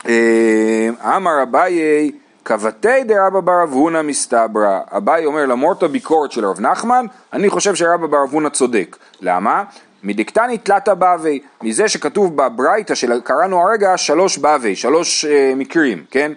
אה, 0.07 0.89
אמר 1.15 1.43
אביי 1.43 2.11
כבתי 2.47 3.03
דרבא 3.03 3.39
בר 3.39 3.65
הונא 3.71 4.01
מסתברא, 4.01 4.79
אביי 4.97 5.25
אומר 5.25 5.45
למרות 5.45 5.83
הביקורת 5.83 6.31
של 6.31 6.45
רב 6.45 6.59
נחמן, 6.59 7.05
אני 7.33 7.49
חושב 7.49 7.75
שרבא 7.75 8.07
בר 8.07 8.25
הונא 8.31 8.49
צודק, 8.49 8.97
למה? 9.21 9.63
מדקתני 10.03 10.57
תלתא 10.57 10.93
בבי, 10.93 11.39
מזה 11.61 11.87
שכתוב 11.87 12.37
בברייתא 12.37 12.95
שקראנו 12.95 13.61
הרגע 13.61 13.97
שלוש 13.97 14.37
בבי, 14.37 14.75
שלוש 14.75 15.25
אה, 15.25 15.53
מקרים, 15.55 16.03
כן? 16.11 16.31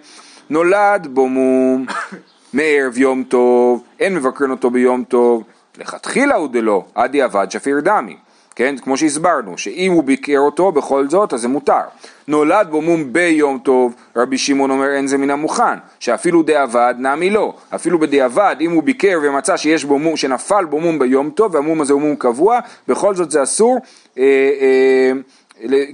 נולד 0.49 1.07
בו 1.11 1.27
מום 1.27 1.85
מערב 2.53 2.97
יום 2.97 3.23
טוב, 3.23 3.83
אין 3.99 4.15
מבקרין 4.15 4.51
אותו 4.51 4.69
ביום 4.69 5.03
טוב, 5.03 5.43
לכתחילה 5.77 6.35
הוא 6.35 6.49
דלא, 6.51 6.83
עדי 6.95 7.25
אבד 7.25 7.51
שפיר 7.51 7.79
דמי, 7.79 8.17
כן? 8.55 8.75
כמו 8.77 8.97
שהסברנו, 8.97 9.57
שאם 9.57 9.91
הוא 9.91 10.03
ביקר 10.03 10.39
אותו 10.39 10.71
בכל 10.71 11.09
זאת, 11.09 11.33
אז 11.33 11.41
זה 11.41 11.47
מותר. 11.47 11.81
נולד 12.27 12.67
בו 12.69 12.81
מום 12.81 13.13
ביום 13.13 13.59
טוב, 13.59 13.95
רבי 14.15 14.37
שמעון 14.37 14.71
אומר 14.71 14.89
אין 14.95 15.07
זה 15.07 15.17
מן 15.17 15.29
המוכן, 15.29 15.77
שאפילו 15.99 16.43
דיעבד 16.43 16.95
נמי 16.97 17.29
לא, 17.29 17.53
אפילו 17.75 17.99
בדיעבד, 17.99 18.55
אם 18.61 18.71
הוא 18.71 18.83
ביקר 18.83 19.19
ומצא 19.23 19.57
שיש 19.57 19.85
בו 19.85 19.99
מום, 19.99 20.17
שנפל 20.17 20.65
בו 20.65 20.79
מום 20.79 20.99
ביום 20.99 21.29
טוב, 21.29 21.55
והמום 21.55 21.81
הזה 21.81 21.93
הוא 21.93 22.01
מום 22.01 22.15
קבוע, 22.15 22.59
בכל 22.87 23.15
זאת 23.15 23.31
זה 23.31 23.43
אסור, 23.43 23.79
אה, 24.17 24.23
אה, 24.23 25.11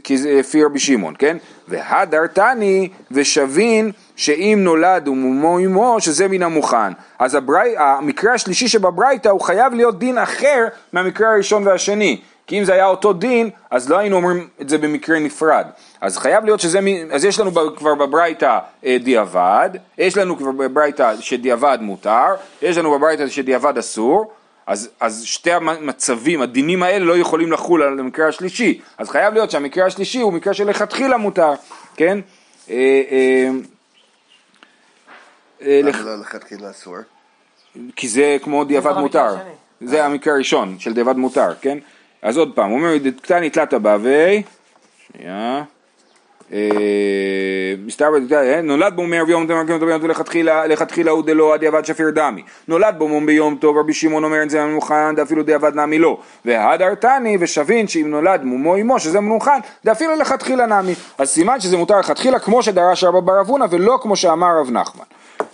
כי 0.04 0.18
זה 0.18 0.34
לפי 0.34 0.64
רבי 0.64 0.80
שמעון, 0.80 1.14
כן? 1.20 1.38
והדר 1.68 2.28
תני 2.28 2.90
ושבין 3.12 3.92
שאם 4.16 4.60
נולד 4.62 5.08
ומומו 5.08 5.60
אמו 5.60 5.98
שזה 6.00 6.28
מן 6.28 6.44
המוכן. 6.44 6.94
אז 7.20 7.36
הברי, 7.36 7.74
המקרה 7.78 8.34
השלישי 8.34 8.68
שבברייתא 8.68 9.30
הוא 9.30 9.42
חייב 9.42 9.74
להיות 9.74 10.00
דין 10.00 10.18
אחר 10.18 10.68
מהמקרה 10.94 11.34
הראשון 11.34 11.68
והשני. 11.68 12.22
כי 12.48 12.60
אם 12.60 12.64
זה 12.64 12.74
היה 12.74 12.88
אותו 12.88 13.14
דין, 13.14 13.50
אז 13.72 13.90
לא 13.90 13.98
היינו 13.98 14.16
אומרים 14.16 14.48
את 14.62 14.70
זה 14.70 14.78
במקרה 14.78 15.20
נפרד. 15.20 15.66
אז 16.02 16.18
חייב 16.18 16.46
להיות 16.46 16.60
שזה, 16.60 16.80
אז 17.12 17.26
יש 17.26 17.40
לנו 17.40 17.52
כבר 17.76 17.96
בברייתא 17.96 18.60
אה, 18.86 18.98
דיעבד, 19.04 19.70
יש 19.98 20.18
לנו 20.18 20.38
כבר 20.38 20.52
בברייתא 20.52 21.16
שדיעבד 21.20 21.78
מותר, 21.82 22.36
יש 22.62 22.78
לנו 22.78 22.92
בברייתא 22.92 23.28
שדיעבד 23.28 23.78
אסור, 23.78 24.32
אז, 24.68 24.90
אז 25.00 25.24
שתי 25.24 25.52
המצבים, 25.52 26.42
הדינים 26.42 26.84
האלה 26.84 27.06
לא 27.06 27.18
יכולים 27.18 27.52
לחול 27.52 27.84
על 27.84 28.00
המקרה 28.00 28.28
השלישי, 28.28 28.82
אז 28.98 29.10
חייב 29.10 29.34
להיות 29.34 29.52
שהמקרה 29.52 29.86
השלישי 29.86 30.22
הוא 30.22 30.34
מקרה 30.34 30.54
שלכתחילה 30.54 31.18
מותר, 31.18 31.54
כן? 31.96 32.20
אה, 32.70 33.02
אה, 33.12 33.50
אה, 35.62 35.82
לא 35.84 36.20
לכתחילה 36.22 36.70
אסור? 36.70 36.96
כי 37.96 38.08
זה 38.08 38.38
כמו 38.42 38.64
דיעבד 38.64 38.98
מותר. 38.98 39.36
זה 39.82 40.06
המקרה 40.06 40.34
הראשון 40.34 40.80
של 40.80 40.94
דיעבד 40.94 41.16
מותר, 41.16 41.54
כן? 41.62 41.78
אז 42.22 42.38
עוד 42.38 42.52
פעם, 42.56 42.70
הוא 42.70 42.80
אומר, 42.80 42.94
קטני 43.22 43.50
תלתא 43.50 43.78
בבי, 43.78 44.44
שנייה, 45.08 45.64
אה, 46.54 46.60
מסתבר, 47.86 48.08
אה, 48.34 48.62
נולד 48.62 48.96
בו 48.96 49.04
מערב 49.04 49.30
יום 49.30 49.48
טוב, 49.48 49.70
יום 49.70 49.80
טוב, 49.80 49.90
לכתחילה, 50.70 51.12
הוא 51.12 51.24
דלא 51.24 51.54
הדיעבד 51.54 51.86
שפיר 51.86 52.10
דמי, 52.10 52.42
נולד 52.68 52.96
בו 52.98 53.08
מום 53.08 53.26
ביום 53.26 53.56
טוב, 53.56 53.78
רבי 53.78 53.94
שמעון 53.94 54.24
אומר 54.24 54.44
את 54.44 54.50
זה 54.50 54.66
מנוחן, 54.66 55.14
דאפילו 55.16 55.44
דיעבד 55.44 55.76
נמי 55.76 56.00
לא, 56.00 56.18
והדר 56.46 56.96
תני 56.96 57.38
ושבין 57.40 57.88
שאם 57.88 58.08
נולד 58.10 58.44
מומו 58.44 58.76
עמו 58.76 59.00
שזה 59.00 59.20
מנוחן, 59.20 59.60
דאפילו 59.86 60.16
לכתחילה 60.16 60.66
נמי, 60.66 60.94
אז 61.18 61.30
סימן 61.30 61.60
שזה 61.60 61.78
מותר 61.78 62.00
לכתחילה 62.00 62.40
כמו 62.40 62.64
שדרש 62.64 63.04
רבא 63.04 63.20
בר 63.20 63.42
אבונה 63.42 63.66
ולא 63.70 64.00
כמו 64.02 64.16
שאמר 64.16 64.60
רב 64.60 64.72
נחמן. 64.72 65.06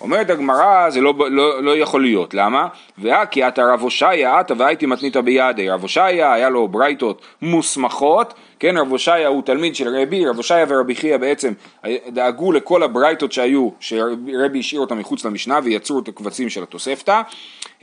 אומרת 0.04 0.30
הגמרא 0.30 0.90
זה 0.90 1.02
לא, 1.02 1.14
לא, 1.30 1.64
לא 1.64 1.78
יכול 1.78 2.02
להיות, 2.02 2.34
למה? 2.34 2.68
והכי 2.98 3.44
עתה 3.44 3.64
רב 3.74 3.82
הושעיה 3.82 4.40
עתה 4.40 4.54
והייתי 4.58 4.86
מתנית 4.86 5.18
בידי, 5.18 5.70
רב 5.70 5.82
הושעיה 5.82 6.34
היה 6.34 6.50
לו 6.50 6.68
ברייתות 6.68 7.22
מוסמכות, 7.42 8.34
כן? 8.60 8.78
רב 8.78 8.92
הושעיה 8.92 9.28
הוא 9.28 9.44
תלמיד 9.44 9.76
של 9.76 9.96
רבי, 9.96 10.26
רב 10.26 10.38
הושעיה 10.38 10.66
ורבי 10.70 10.96
חייא 10.96 11.18
בעצם 11.18 11.54
דאגו 12.08 12.52
לכל 12.52 12.84
הברייתות 12.84 13.32
שהיו, 13.32 13.70
שרבי 13.80 14.60
השאיר 14.60 14.82
אותם 14.82 15.00
מחוץ 15.00 15.26
למשנה 15.26 15.60
ויצרו 15.64 16.00
את 16.00 16.08
הקבצים 16.08 16.50
של 16.50 16.64
התוספתא, 16.64 17.22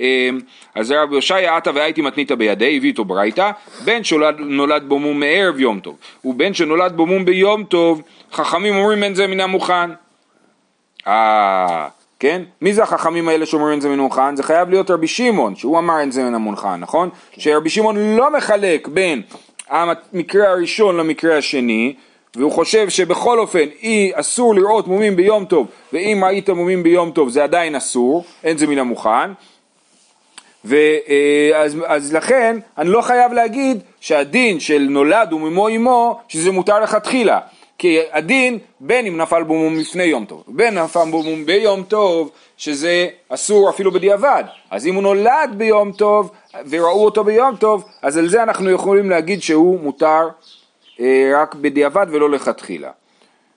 אמ, 0.00 0.40
אז 0.74 0.90
רבי 0.90 1.14
הושעיה 1.14 1.56
עתה 1.56 1.70
והייתי 1.74 2.02
מתנית 2.02 2.33
בידי, 2.33 2.76
הביא 2.76 2.88
איתו 2.88 3.04
ברייתא, 3.04 3.50
בן 3.85 4.04
שנולד 4.04 4.85
בו 4.88 4.98
מום 4.98 5.20
מערב 5.20 5.61
יום 5.61 5.80
טוב, 5.80 5.96
ובן 6.24 6.54
שנולד 6.54 6.92
בו 6.92 7.06
מום 7.06 7.24
ביום 7.24 7.64
טוב, 7.64 8.02
חכמים 8.33 8.74
אומרים 8.74 9.02
אין 9.02 9.14
זה 9.14 9.26
מן 9.26 9.40
המוכן. 9.40 9.90
אה, 11.06 11.88
כן? 12.20 12.42
מי 12.61 12.74
זה 12.74 12.83
החכמים 12.83 13.28
האלה 13.28 13.46
שאומרים 13.46 13.76
את 13.76 13.83
זה 13.83 13.88
מנוחן? 13.88 14.37
זה 14.37 14.42
חייב 14.42 14.70
להיות 14.70 14.90
רבי 14.90 15.06
שמעון, 15.06 15.56
שהוא 15.56 15.78
אמר 15.78 16.02
את 16.02 16.12
זה 16.12 16.22
מן 16.22 16.35
המונחן, 16.35 16.80
נכון? 16.80 17.09
שרבי 17.38 17.70
שמעון 17.70 18.16
לא 18.16 18.33
מחלק 18.37 18.88
בין 18.88 19.22
המקרה 19.68 20.48
הראשון 20.48 20.96
למקרה 20.96 21.38
השני, 21.38 21.94
והוא 22.37 22.52
חושב 22.52 22.88
שבכל 22.88 23.38
אופן 23.38 23.64
אי 23.83 24.11
אסור 24.14 24.54
לראות 24.54 24.87
מומים 24.87 25.16
ביום 25.16 25.44
טוב, 25.44 25.66
ואם 25.92 26.22
ראית 26.26 26.50
מומים 26.50 26.83
ביום 26.83 27.11
טוב 27.11 27.28
זה 27.28 27.44
עדיין 27.44 27.74
אסור, 27.74 28.24
אין 28.44 28.59
זה 28.59 28.66
מן 28.66 28.78
המוכן. 28.78 29.33
ואז 30.64 31.76
אז 31.87 32.12
לכן 32.12 32.56
אני 32.78 32.88
לא 32.88 33.00
חייב 33.00 33.33
להגיד 33.33 33.78
שהדין 34.00 34.61
של 34.61 34.87
נולד 34.90 35.33
וממו 35.33 35.68
אמו 35.68 36.20
שזה 36.28 36.50
מותר 36.52 36.80
לכתחילה 36.80 37.38
כי 37.81 37.99
הדין 38.12 38.59
בין 38.81 39.07
אם 39.07 39.16
נפל 39.16 39.43
בו 39.43 39.55
מום 39.55 39.79
לפני 39.79 40.05
יום 40.05 40.25
טוב 40.25 40.45
בין 40.49 40.79
נפל 40.79 41.11
בו 41.11 41.23
מום 41.23 41.47
ביום 41.47 41.83
טוב 41.83 42.31
שזה 42.57 43.09
אסור 43.29 43.71
אפילו 43.71 43.93
בדיעבד. 43.93 44.45
אז 44.71 44.87
אם 44.87 44.95
הוא 44.95 45.03
נולד 45.03 45.51
ביום 45.57 45.93
טוב 45.93 46.31
וראו 46.71 47.05
אותו 47.05 47.25
ביום 47.25 47.57
טוב 47.57 47.85
אז 48.03 48.16
על 48.16 48.29
זה 48.29 48.43
אנחנו 48.43 48.71
יכולים 48.71 49.11
להגיד 49.11 49.43
שהוא 49.43 49.81
מותר 49.81 50.29
אה, 51.01 51.33
רק 51.35 51.55
בדיעבד 51.55 52.07
ולא 52.11 52.31
לכתחילה. 52.31 52.90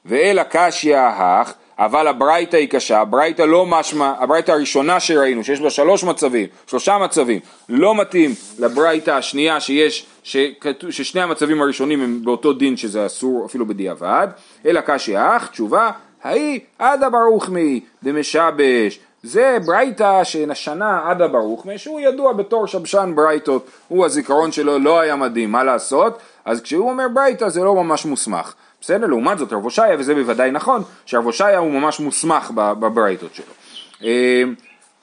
ואל 0.05 0.39
הקשיא 0.39 0.97
ההך, 0.97 1.53
אבל 1.79 2.07
הברייתא 2.07 2.57
היא 2.57 2.69
קשה, 2.69 2.99
הברייתא 2.99 3.41
לא 3.41 3.65
משמע, 3.65 4.13
הברייתא 4.19 4.51
הראשונה 4.51 4.99
שראינו, 4.99 5.43
שיש 5.43 5.61
בה 5.61 5.69
שלוש 5.69 6.03
מצבים, 6.03 6.47
שלושה 6.67 6.97
מצבים, 6.97 7.39
לא 7.69 7.95
מתאים 7.95 8.31
לברייתא 8.59 9.11
השנייה 9.11 9.59
שיש, 9.59 10.05
שכתוב, 10.23 10.91
ששני 10.91 11.21
המצבים 11.21 11.61
הראשונים 11.61 12.01
הם 12.01 12.19
באותו 12.23 12.53
דין 12.53 12.77
שזה 12.77 13.05
אסור 13.05 13.45
אפילו 13.45 13.65
בדיעבד, 13.65 14.27
אלא 14.65 14.81
קשיא 14.81 15.19
ההך, 15.19 15.47
תשובה, 15.47 15.91
ההיא 16.23 16.59
עדה 16.79 17.09
ברוך 17.09 17.49
מי 17.49 17.79
דמשבש, 18.03 18.99
זה 19.23 19.57
ברייתא 19.65 20.23
שנשנה 20.23 21.09
עדה 21.09 21.27
ברוך 21.27 21.65
מי, 21.65 21.77
שהוא 21.77 21.99
ידוע 21.99 22.33
בתור 22.33 22.67
שבשן 22.67 23.11
ברייתות, 23.15 23.67
הוא 23.87 24.05
הזיכרון 24.05 24.51
שלו 24.51 24.79
לא 24.79 24.99
היה 24.99 25.15
מדהים, 25.15 25.51
מה 25.51 25.63
לעשות? 25.63 26.17
אז 26.45 26.61
כשהוא 26.61 26.89
אומר 26.89 27.07
ברייתא 27.13 27.49
זה 27.49 27.63
לא 27.63 27.75
ממש 27.75 28.05
מוסמך. 28.05 28.53
בסדר? 28.81 29.07
לעומת 29.07 29.37
זאת 29.37 29.53
רב 29.53 29.63
הושעיה, 29.63 29.95
וזה 29.99 30.15
בוודאי 30.15 30.51
נכון, 30.51 30.83
שרב 31.05 31.25
הושעיה 31.25 31.57
הוא 31.57 31.71
ממש 31.71 31.99
מוסמך 31.99 32.51
בברייתות 32.55 33.31
שלו. 33.35 33.53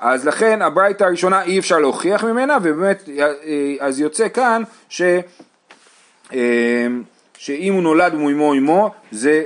אה, 0.03 0.13
אז 0.13 0.27
לכן 0.27 0.63
הברייתא 0.63 1.05
הראשונה 1.05 1.43
אי 1.43 1.59
אפשר 1.59 1.79
להוכיח 1.79 2.25
ממנה, 2.25 2.59
ובאמת, 2.63 3.09
אה, 3.19 3.75
אז 3.81 4.01
יוצא 4.01 4.29
כאן 4.29 4.63
ש... 4.89 5.03
אה, 6.33 6.87
שאם 7.39 7.73
הוא 7.73 7.83
נולד 7.83 8.15
ומאמו 8.15 8.55
אמו, 8.55 8.91
זה 9.11 9.45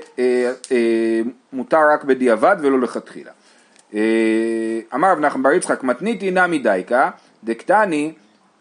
מותר 1.53 1.81
רק 1.93 2.05
בדיעבד 2.05 2.57
ולא 2.61 2.81
לכתחילה. 2.81 3.31
אמר 4.95 5.13
רב 5.13 5.19
נחמן 5.19 5.43
בר 5.43 5.53
יצחק, 5.53 5.83
מתניתי 5.83 6.31
נמי 6.31 6.59
דייקה, 6.59 7.11
דקטני, 7.45 8.13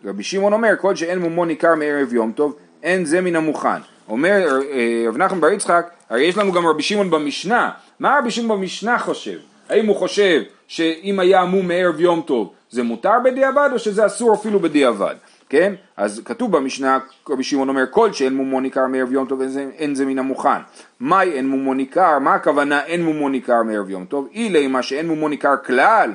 רבי 0.06 0.24
שמעון 0.24 0.54
אומר, 0.54 0.74
כל 0.82 0.96
שאין 0.96 1.20
מומו 1.20 1.46
ניכר 1.46 1.76
מערב 1.76 2.14
יום 2.14 2.32
טוב, 2.32 2.56
אין 2.84 3.06
זה 3.06 3.22
מן 3.22 3.36
המוכן. 3.36 3.82
אומר 4.10 4.60
רב 5.08 5.18
נחמן 5.18 5.42
בר 5.42 5.50
יצחק, 5.52 5.90
הרי 6.10 6.24
יש 6.24 6.38
לנו 6.38 6.52
גם 6.52 6.68
רבי 6.68 6.84
שמעון 6.84 7.10
במשנה, 7.10 7.72
מה 8.00 8.18
רבי 8.20 8.32
שמעון 8.32 8.60
במשנה 8.60 9.00
חושב? 9.00 9.38
האם 9.70 9.86
הוא 9.86 9.96
חושב 9.96 10.42
שאם 10.74 11.20
היה 11.20 11.46
מום 11.46 11.68
מערב 11.68 12.00
יום 12.00 12.22
טוב 12.22 12.54
זה 12.70 12.84
מותר 12.84 13.14
בדיעבד 13.24 13.70
או 13.74 13.80
שזה 13.80 14.06
אסור 14.06 14.34
אפילו 14.34 14.60
בדיעבד, 14.60 15.16
כן? 15.50 15.74
אז 15.98 16.22
כתוב 16.26 16.52
במשנה, 16.52 17.00
רבי 17.30 17.44
שמעון 17.44 17.70
אומר 17.70 17.84
כל 17.90 18.14
שאין 18.14 18.36
מומו 18.36 18.60
ניכר 18.60 18.88
מערב 18.88 19.12
יום 19.12 19.26
טוב 19.28 19.42
אין 19.42 19.50
זה, 19.50 19.70
אין 19.78 19.96
זה 19.96 20.06
מן 20.06 20.20
המוכן. 20.20 20.60
מהי 21.00 21.32
אין 21.32 21.48
מומו 21.48 21.74
ניכר? 21.74 22.20
מה 22.20 22.34
הכוונה 22.34 22.84
אין 22.86 23.04
מומו 23.04 23.30
ניכר 23.30 23.64
מערב 23.64 23.90
יום 23.90 24.06
טוב? 24.06 24.28
אילי 24.34 24.68
מה 24.68 24.84
שאין 24.84 25.08
מומו 25.08 25.30
ניכר 25.30 25.56
כלל, 25.66 26.12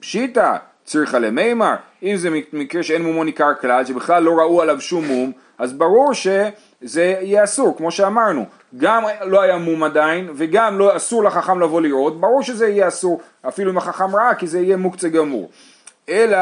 פשיטא, 0.00 0.56
צריכה 0.84 1.18
למימר, 1.18 1.74
אם 2.02 2.16
זה 2.16 2.30
מקרה 2.52 2.82
שאין 2.82 3.02
מומו 3.02 3.24
ניכר 3.24 3.54
כלל, 3.60 3.84
שבכלל 3.84 4.22
לא 4.22 4.30
ראו 4.30 4.62
עליו 4.62 4.80
שום 4.80 5.04
מום, 5.04 5.32
אז 5.58 5.72
ברור 5.72 6.14
שזה 6.14 7.16
יהיה 7.20 7.44
אסור, 7.44 7.76
כמו 7.76 7.90
שאמרנו, 7.90 8.46
גם 8.76 9.04
לא 9.22 9.42
היה 9.42 9.58
מום 9.58 9.84
עדיין, 9.84 10.30
וגם 10.34 10.78
לא 10.78 10.96
אסור 10.96 11.24
לחכם 11.24 11.60
לבוא 11.60 11.80
לראות, 11.80 12.20
ברור 12.20 12.42
שזה 12.42 12.68
יהיה 12.68 12.88
אסור, 12.88 13.20
אפילו 13.48 13.70
אם 13.70 13.78
החכם 13.78 14.16
ראה, 14.16 14.34
כי 14.34 14.46
זה 14.46 14.60
יהיה 14.60 14.76
מוקצה 14.76 15.08
גמור. 15.08 15.50
אלא 16.08 16.38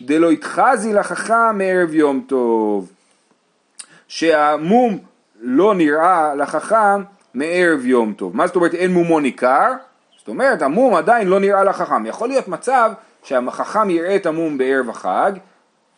דלא 0.00 0.32
יתחזי 0.32 0.92
לחכם 0.92 1.58
מערב 1.58 1.94
יום 1.94 2.24
טוב, 2.26 2.92
שהמום 4.08 4.98
לא 5.40 5.74
נראה 5.74 6.34
לחכם 6.34 7.02
מערב 7.34 7.86
יום 7.86 8.12
טוב. 8.12 8.36
מה 8.36 8.46
זאת 8.46 8.56
אומרת 8.56 8.74
אין 8.74 8.90
מומו 8.90 9.20
ניכר? 9.20 9.72
זאת 10.18 10.28
אומרת 10.28 10.62
המום 10.62 10.94
עדיין 10.94 11.28
לא 11.28 11.40
נראה 11.40 11.64
לחכם. 11.64 12.06
יכול 12.06 12.28
להיות 12.28 12.48
מצב 12.48 12.92
שהחכם 13.22 13.90
יראה 13.90 14.16
את 14.16 14.26
המום 14.26 14.58
בערב 14.58 14.90
החג 14.90 15.32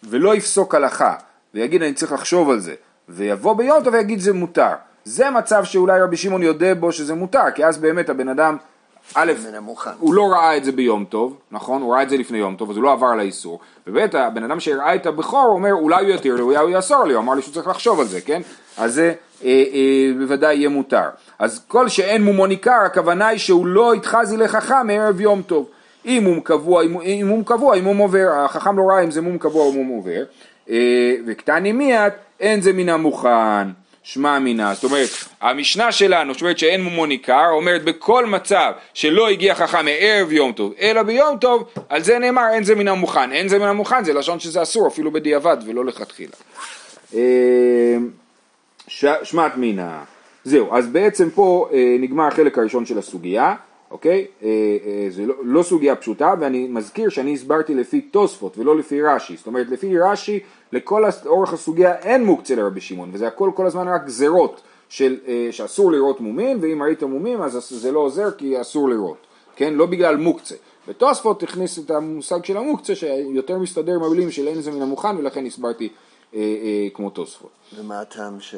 ולא 0.02 0.34
יפסוק 0.34 0.74
הלכה 0.74 1.14
ויגיד 1.54 1.82
אני 1.82 1.94
צריך 1.94 2.12
לחשוב 2.12 2.50
על 2.50 2.58
זה 2.58 2.74
ויבוא 3.08 3.56
ביום 3.56 3.84
טוב 3.84 3.94
ויגיד 3.94 4.20
זה 4.20 4.32
מותר. 4.32 4.74
זה 5.04 5.30
מצב 5.30 5.64
שאולי 5.64 6.00
רבי 6.00 6.16
שמעון 6.16 6.42
יודה 6.42 6.74
בו 6.74 6.92
שזה 6.92 7.14
מותר 7.14 7.50
כי 7.54 7.64
אז 7.64 7.78
באמת 7.78 8.08
הבן 8.08 8.28
אדם 8.28 8.56
א'. 9.14 9.32
הוא 9.98 10.14
לא 10.14 10.32
ראה 10.32 10.56
את 10.56 10.64
זה 10.64 10.72
ביום 10.72 11.04
טוב, 11.04 11.36
נכון? 11.50 11.82
הוא 11.82 11.94
ראה 11.94 12.02
את 12.02 12.10
זה 12.10 12.16
לפני 12.16 12.38
יום 12.38 12.56
טוב, 12.56 12.70
אז 12.70 12.76
הוא 12.76 12.84
לא 12.84 12.92
עבר 12.92 13.06
על 13.06 13.20
האיסור. 13.20 13.60
וב' 13.86 14.16
הבן 14.16 14.44
אדם 14.44 14.60
שראה 14.60 14.94
את 14.94 15.06
הבכור, 15.06 15.46
אומר, 15.46 15.72
אולי 15.72 16.04
הוא 16.04 16.14
יתיר 16.14 16.34
לי, 16.34 16.42
אולי 16.42 16.56
הוא 16.56 16.70
יאסור 16.70 17.04
לי, 17.04 17.14
הוא 17.14 17.22
אמר 17.22 17.34
לי 17.34 17.42
שהוא 17.42 17.54
צריך 17.54 17.68
לחשוב 17.68 18.00
על 18.00 18.06
זה, 18.06 18.20
כן? 18.20 18.42
אז 18.78 18.94
זה 18.94 19.12
אה, 19.44 19.64
אה, 19.72 20.12
בוודאי 20.18 20.54
יהיה 20.54 20.68
מותר. 20.68 21.08
אז 21.38 21.64
כל 21.68 21.88
שאין 21.88 22.24
מומו 22.24 22.46
ניכר, 22.46 22.80
הכוונה 22.86 23.28
היא 23.28 23.38
שהוא 23.38 23.66
לא 23.66 23.94
יתחזי 23.94 24.36
לחכם 24.36 24.86
מערב 24.86 25.20
יום 25.20 25.42
טוב. 25.42 25.66
אם 26.06 26.20
מום 26.24 26.40
קבוע, 26.40 26.82
אם, 26.82 27.26
מום 27.26 27.44
קבוע, 27.44 27.76
אם 27.76 27.84
מום 27.84 27.98
עובר, 27.98 28.28
החכם 28.32 28.78
לא 28.78 28.82
ראה 28.82 29.04
אם 29.04 29.10
זה 29.10 29.20
מום 29.20 29.38
קבוע 29.38 29.64
או 29.64 29.72
מום 29.72 29.88
עובר. 29.88 30.22
אה, 30.70 31.14
וקטני 31.26 31.72
מיית, 31.72 32.12
אין 32.40 32.60
זה 32.60 32.72
מן 32.72 32.88
המוכן. 32.88 33.68
שמע 34.02 34.38
מינה, 34.38 34.74
זאת 34.74 34.84
אומרת, 34.84 35.08
המשנה 35.40 35.92
שלנו, 35.92 36.32
זאת 36.32 36.42
אומרת 36.42 36.58
שאין 36.58 36.82
מומו 36.82 37.06
ניכר, 37.06 37.46
אומרת 37.50 37.84
בכל 37.84 38.26
מצב 38.26 38.72
שלא 38.94 39.28
הגיע 39.28 39.54
חכם 39.54 39.84
מערב 39.84 40.32
יום 40.32 40.52
טוב, 40.52 40.72
אלא 40.80 41.02
ביום 41.02 41.38
טוב, 41.38 41.64
על 41.88 42.02
זה 42.02 42.18
נאמר 42.18 42.42
אין 42.52 42.64
זה 42.64 42.74
מן 42.74 42.88
המוכן, 42.88 43.32
אין 43.32 43.48
זה 43.48 43.58
מן 43.58 43.66
המוכן, 43.66 44.04
זה 44.04 44.12
לשון 44.12 44.40
שזה 44.40 44.62
אסור 44.62 44.88
אפילו 44.88 45.10
בדיעבד 45.12 45.56
ולא 45.66 45.84
לכתחילה. 45.84 46.32
ש- 48.88 49.04
שמעת 49.22 49.56
מינה, 49.56 50.02
זהו, 50.44 50.76
אז 50.76 50.86
בעצם 50.86 51.30
פה 51.30 51.68
אה, 51.72 51.96
נגמר 51.98 52.26
החלק 52.26 52.58
הראשון 52.58 52.86
של 52.86 52.98
הסוגיה, 52.98 53.54
אוקיי? 53.90 54.26
אה, 54.42 54.48
אה, 54.86 55.06
זה 55.10 55.26
לא, 55.26 55.34
לא 55.42 55.62
סוגיה 55.62 55.96
פשוטה 55.96 56.34
ואני 56.40 56.68
מזכיר 56.68 57.08
שאני 57.08 57.34
הסברתי 57.34 57.74
לפי 57.74 58.00
תוספות 58.00 58.58
ולא 58.58 58.78
לפי 58.78 59.02
רש"י, 59.02 59.36
זאת 59.36 59.46
אומרת 59.46 59.66
לפי 59.70 59.98
רש"י 59.98 60.40
לכל 60.72 61.04
אורך 61.26 61.52
הסוגיה 61.52 61.94
אין 61.94 62.24
מוקצה 62.24 62.54
לרבי 62.54 62.80
שמעון 62.80 63.10
וזה 63.12 63.26
הכל 63.26 63.50
כל 63.54 63.66
הזמן 63.66 63.88
רק 63.88 64.06
גזרות 64.06 64.60
אה, 65.00 65.48
שאסור 65.50 65.92
לראות 65.92 66.20
מומים 66.20 66.58
ואם 66.60 66.82
ראית 66.82 67.02
מומים 67.02 67.42
אז 67.42 67.52
זה 67.70 67.92
לא 67.92 67.98
עוזר 67.98 68.30
כי 68.30 68.60
אסור 68.60 68.88
לראות, 68.88 69.26
כן? 69.56 69.74
לא 69.74 69.86
בגלל 69.86 70.16
מוקצה. 70.16 70.54
ותוספות 70.88 71.42
הכניס 71.42 71.78
את 71.78 71.90
המושג 71.90 72.44
של 72.44 72.56
המוקצה 72.56 72.94
שיותר 72.94 73.58
מסתדר 73.58 73.94
עם 73.94 74.02
המילים 74.02 74.30
של 74.30 74.48
אין 74.48 74.60
זה 74.60 74.70
מן 74.70 74.82
המוכן 74.82 75.16
ולכן 75.16 75.46
הסברתי 75.46 75.88
כמו 76.94 77.10
תוספות. 77.10 77.50
ומה 77.78 78.00
הטעם 78.00 78.40
ש... 78.40 78.54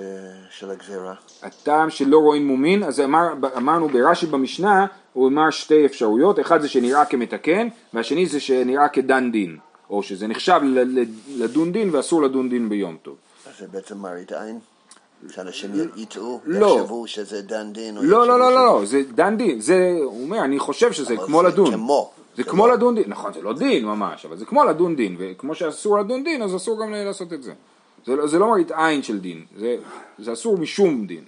של 0.50 0.70
הגזירה? 0.70 1.14
הטעם 1.42 1.90
שלא 1.90 2.18
רואים 2.18 2.46
מומין, 2.46 2.84
אז 2.84 3.00
אמר, 3.00 3.32
אמרנו 3.56 3.88
ברש"י 3.88 4.26
במשנה, 4.26 4.86
הוא 5.12 5.28
אמר 5.28 5.50
שתי 5.50 5.86
אפשרויות, 5.86 6.40
אחד 6.40 6.60
זה 6.60 6.68
שנראה 6.68 7.04
כמתקן, 7.04 7.68
והשני 7.94 8.26
זה 8.26 8.40
שנראה 8.40 8.88
כדן 8.88 9.32
דין, 9.32 9.58
או 9.90 10.02
שזה 10.02 10.26
נחשב 10.26 10.60
לדון 11.36 11.72
דין 11.72 11.90
ואסור 11.92 12.22
לדון 12.22 12.48
דין 12.48 12.68
ביום 12.68 12.96
טוב. 13.02 13.16
אז 13.46 13.58
זה 13.58 13.66
בעצם 13.72 13.98
מראית 13.98 14.32
עין? 14.32 14.58
שאנשים 15.30 15.70
יטעו, 15.96 16.40
לא. 16.44 16.76
יחשבו 16.80 17.06
שזה 17.06 17.42
דן 17.42 17.72
דין? 17.72 17.96
לא, 17.96 18.26
לא, 18.26 18.38
לא, 18.38 18.54
לא, 18.54 18.80
זה 18.84 19.02
דן 19.14 19.36
דין, 19.36 19.60
זה, 19.60 19.98
הוא 20.04 20.22
אומר, 20.22 20.44
אני 20.44 20.58
חושב 20.58 20.92
שזה 20.92 21.16
כמו 21.16 21.42
לדון. 21.42 21.72
כמו. 21.72 22.10
זה 22.36 22.44
כמו 22.44 22.68
לדון 22.68 22.94
דין, 22.94 23.04
נכון, 23.06 23.32
זה 23.32 23.42
לא 23.42 23.52
דין 23.52 23.84
ממש, 23.84 24.26
אבל 24.26 24.36
זה 24.36 24.44
כמו 24.44 24.64
לדון 24.64 24.96
דין, 24.96 25.16
וכמו 25.18 25.54
שאסור 25.54 25.98
לדון 25.98 26.24
דין, 26.24 26.42
אז 26.42 26.56
אסור 26.56 26.82
גם 26.82 26.92
לעשות 26.92 27.32
את 27.32 27.42
זה. 27.42 27.52
זה, 28.06 28.16
לא, 28.16 28.26
זה 28.26 28.38
לא 28.38 28.50
מראית 28.50 28.70
עין 28.70 29.02
של 29.02 29.20
דין, 29.20 29.44
זה, 29.56 29.76
זה 30.18 30.32
אסור 30.32 30.58
משום 30.58 31.06
דין. 31.06 31.24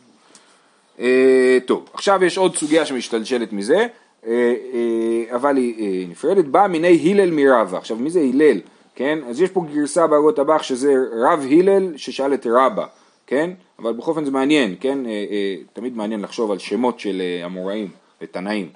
אה, 1.00 1.58
טוב, 1.66 1.88
עכשיו 1.94 2.24
יש 2.24 2.38
עוד 2.38 2.56
סוגיה 2.56 2.86
שמשתלשלת 2.86 3.52
מזה, 3.52 3.86
אה, 4.26 4.54
אה, 4.74 5.36
אבל 5.36 5.56
היא 5.56 5.74
אה, 5.78 6.08
נפרדת, 6.08 6.44
באה 6.44 6.68
מיני 6.68 7.12
הלל 7.12 7.30
מרבה. 7.30 7.78
עכשיו, 7.78 7.96
מי 7.96 8.10
זה 8.10 8.20
הלל? 8.20 8.60
כן? 8.94 9.18
אז 9.28 9.40
יש 9.40 9.50
פה 9.50 9.64
גרסה 9.74 10.06
באגות 10.06 10.38
הבח 10.38 10.62
שזה 10.62 10.94
רב 11.12 11.46
הלל 11.50 11.96
ששאל 11.96 12.34
את 12.34 12.46
רבה, 12.50 12.86
כן? 13.26 13.50
אבל 13.78 13.92
בכל 13.92 14.10
אופן 14.10 14.24
זה 14.24 14.30
מעניין, 14.30 14.74
כן? 14.80 15.06
אה, 15.06 15.10
אה, 15.10 15.56
תמיד 15.72 15.96
מעניין 15.96 16.20
לחשוב 16.20 16.50
על 16.50 16.58
שמות 16.58 17.00
של 17.00 17.22
אה, 17.24 17.46
אמוראים 17.46 17.88
ותנאים, 18.22 18.68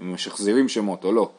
אם 0.00 0.12
משחזרים 0.12 0.68
שמות 0.68 1.04
או 1.04 1.12
לא. 1.12 1.30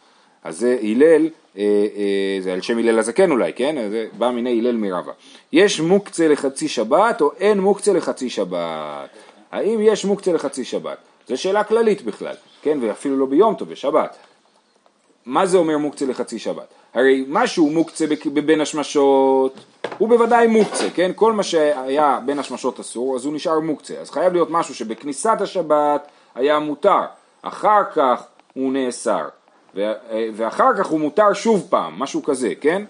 אז 0.46 0.60
זה 0.60 0.78
הלל, 0.84 1.30
אה, 1.58 1.64
אה, 1.96 2.42
זה 2.42 2.54
על 2.54 2.62
שם 2.62 2.78
הלל 2.78 3.00
הזקן 3.00 3.32
אולי, 3.32 3.54
כן? 3.54 3.76
זה 3.90 4.08
בא 4.18 4.30
מיני 4.30 4.60
הלל 4.60 4.78
מרבה. 4.78 5.12
יש 5.52 5.80
מוקצה 5.80 6.28
לחצי 6.28 6.68
שבת 6.68 7.22
או 7.22 7.32
אין 7.40 7.60
מוקצה 7.60 7.94
לחצי 7.94 8.30
שבת? 8.30 9.10
האם 9.52 9.80
יש 9.82 10.06
מוקצה 10.06 10.34
לחצי 10.34 10.66
שבת? 10.66 10.98
זו 11.28 11.38
שאלה 11.38 11.64
כללית 11.64 12.02
בכלל, 12.02 12.36
כן? 12.62 12.78
ואפילו 12.82 13.18
לא 13.18 13.26
ביום 13.26 13.56
טוב, 13.56 13.70
בשבת. 13.70 14.18
מה 15.26 15.46
זה 15.46 15.58
אומר 15.58 15.78
מוקצה 15.78 16.06
לחצי 16.06 16.40
שבת? 16.40 16.68
הרי 16.94 17.26
משהו 17.28 17.70
מוקצה 17.70 18.06
בבין 18.26 18.62
השמשות 18.62 19.60
הוא 19.98 20.10
בוודאי 20.10 20.48
מוקצה, 20.48 20.90
כן? 20.90 21.12
כל 21.16 21.34
מה 21.34 21.44
שהיה 21.44 22.20
בין 22.26 22.40
השמשות 22.40 22.80
אסור 22.80 23.16
אז 23.16 23.26
הוא 23.26 23.34
נשאר 23.34 23.60
מוקצה. 23.60 23.94
אז 23.94 24.12
חייב 24.12 24.34
להיות 24.34 24.50
משהו 24.52 24.76
שבכניסת 24.76 25.38
השבת 25.42 26.08
היה 26.36 26.60
מותר, 26.60 27.02
אחר 27.42 27.82
כך 27.96 28.24
הוא 28.54 28.74
נאסר. 28.74 29.26
ואחר 30.34 30.78
כך 30.78 30.88
הוא 30.88 31.00
מותר 31.00 31.34
שוב 31.34 31.68
פעם, 31.70 32.00
משהו 32.00 32.24
כזה, 32.24 32.54
כן? 32.62 32.84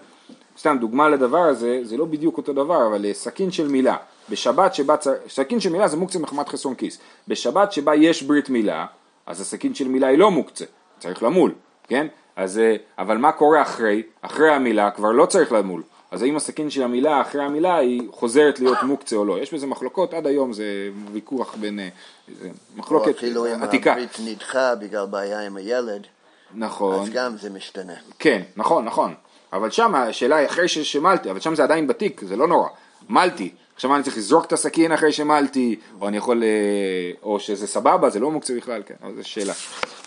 סתם 0.58 0.76
דוגמה 0.80 1.08
לדבר 1.08 1.38
הזה, 1.38 1.80
זה 1.82 1.96
לא 1.96 2.04
בדיוק 2.04 2.36
אותו 2.36 2.52
דבר, 2.52 2.86
אבל 2.86 3.04
אה, 3.04 3.14
סכין 3.14 3.50
של 3.50 3.68
מילה, 3.68 3.96
בשבת 4.30 4.74
שבה, 4.74 4.94
סכין 5.28 5.60
של 5.60 5.72
מילה 5.72 5.88
זה 5.88 5.96
מוקצה 5.96 6.18
מחמת 6.18 6.48
חסרון 6.48 6.74
כיס, 6.74 6.98
בשבת 7.28 7.72
שבה 7.72 7.94
יש 7.94 8.22
ברית 8.22 8.50
מילה, 8.50 8.86
אז 9.26 9.40
הסכין 9.40 9.74
של 9.74 9.88
מילה 9.88 10.06
היא 10.06 10.18
לא 10.18 10.30
מוקצה, 10.30 10.64
צריך 10.98 11.22
למול, 11.22 11.52
כן? 11.88 12.06
אז, 12.36 12.58
אה, 12.58 12.76
אבל 12.98 13.16
מה 13.16 13.32
קורה 13.32 13.62
אחרי? 13.62 14.02
אחרי 14.20 14.50
המילה 14.50 14.90
כבר 14.90 15.12
לא 15.12 15.26
צריך 15.26 15.52
למול, 15.52 15.82
אז 16.10 16.22
האם 16.22 16.36
הסכין 16.36 16.70
של 16.70 16.82
המילה 16.82 17.20
אחרי 17.20 17.42
המילה 17.42 17.76
היא 17.76 18.02
חוזרת 18.10 18.60
להיות 18.60 18.82
מוקצה 18.82 19.16
או 19.16 19.24
לא, 19.24 19.38
יש 19.38 19.54
בזה 19.54 19.66
מחלוקות, 19.66 20.14
עד 20.14 20.26
היום 20.26 20.52
זה 20.52 20.64
ויכוח 21.12 21.54
בין, 21.54 21.78
אה, 21.80 21.88
מחלוקת 22.76 23.08
עתיקה. 23.08 23.26
או 23.26 23.28
אפילו 23.28 23.46
אם 23.46 23.62
הברית 23.62 24.16
נדחה 24.24 24.74
בגלל 24.74 25.06
בעיה 25.06 25.40
עם 25.40 25.56
הילד. 25.56 26.06
נכון. 26.54 27.02
אז 27.02 27.10
גם 27.10 27.36
זה 27.36 27.50
משתנה. 27.50 27.92
כן, 28.18 28.42
נכון, 28.56 28.84
נכון. 28.84 29.14
אבל 29.52 29.70
שם 29.70 29.94
השאלה 29.94 30.36
היא 30.36 30.46
אחרי 30.46 30.68
ששמלתי, 30.68 31.30
אבל 31.30 31.40
שם 31.40 31.54
זה 31.54 31.64
עדיין 31.64 31.86
בתיק, 31.86 32.20
זה 32.24 32.36
לא 32.36 32.48
נורא. 32.48 32.68
מלתי, 33.08 33.50
עכשיו 33.74 33.94
אני 33.94 34.02
צריך 34.02 34.16
לזרוק 34.16 34.44
את 34.44 34.52
הסכין 34.52 34.92
אחרי 34.92 35.12
שמלתי, 35.12 35.76
או 36.00 36.08
אני 36.08 36.16
יכול, 36.16 36.42
אה, 36.42 36.48
או 37.22 37.40
שזה 37.40 37.66
סבבה, 37.66 38.10
זה 38.10 38.20
לא 38.20 38.30
מוקצה 38.30 38.54
בכלל, 38.54 38.82
כן, 38.86 38.94
אבל 39.02 39.12
זו 39.16 39.28
שאלה. 39.28 39.52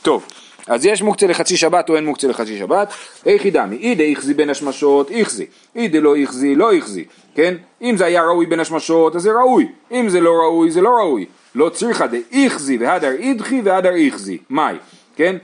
טוב, 0.01 0.25
אז 0.67 0.85
יש 0.85 1.01
מוקצה 1.01 1.27
לחצי 1.27 1.57
שבת 1.57 1.89
או 1.89 1.95
אין 1.95 2.05
מוקצה 2.05 2.27
לחצי 2.27 2.59
שבת? 2.59 2.93
איכי 3.25 3.51
דמי, 3.51 3.77
אידה 3.77 4.03
איכזי 4.03 4.33
בין 4.33 4.49
השמשות, 4.49 5.11
איכזי, 5.11 5.45
אידה 5.75 5.99
לא 5.99 6.15
איכזי, 6.15 6.55
לא 6.55 6.71
איכזי, 6.71 7.05
כן? 7.35 7.55
אם 7.81 7.97
זה 7.97 8.05
היה 8.05 8.23
ראוי 8.23 8.45
בין 8.45 8.59
השמשות, 8.59 9.15
אז 9.15 9.21
זה 9.21 9.31
ראוי, 9.31 9.67
אם 9.91 10.09
זה 10.09 10.21
לא 10.21 10.31
ראוי, 10.31 10.71
זה 10.71 10.81
לא 10.81 10.89
ראוי. 10.89 11.25
לא 11.55 11.69
צריכה 11.69 12.07
דאיכזי 12.07 12.77
והדר 12.77 13.11
אידחי 13.11 13.61
והדר 13.63 13.95
איכזי, 13.95 14.37
מאי? 14.49 14.75
כן? 15.19 15.35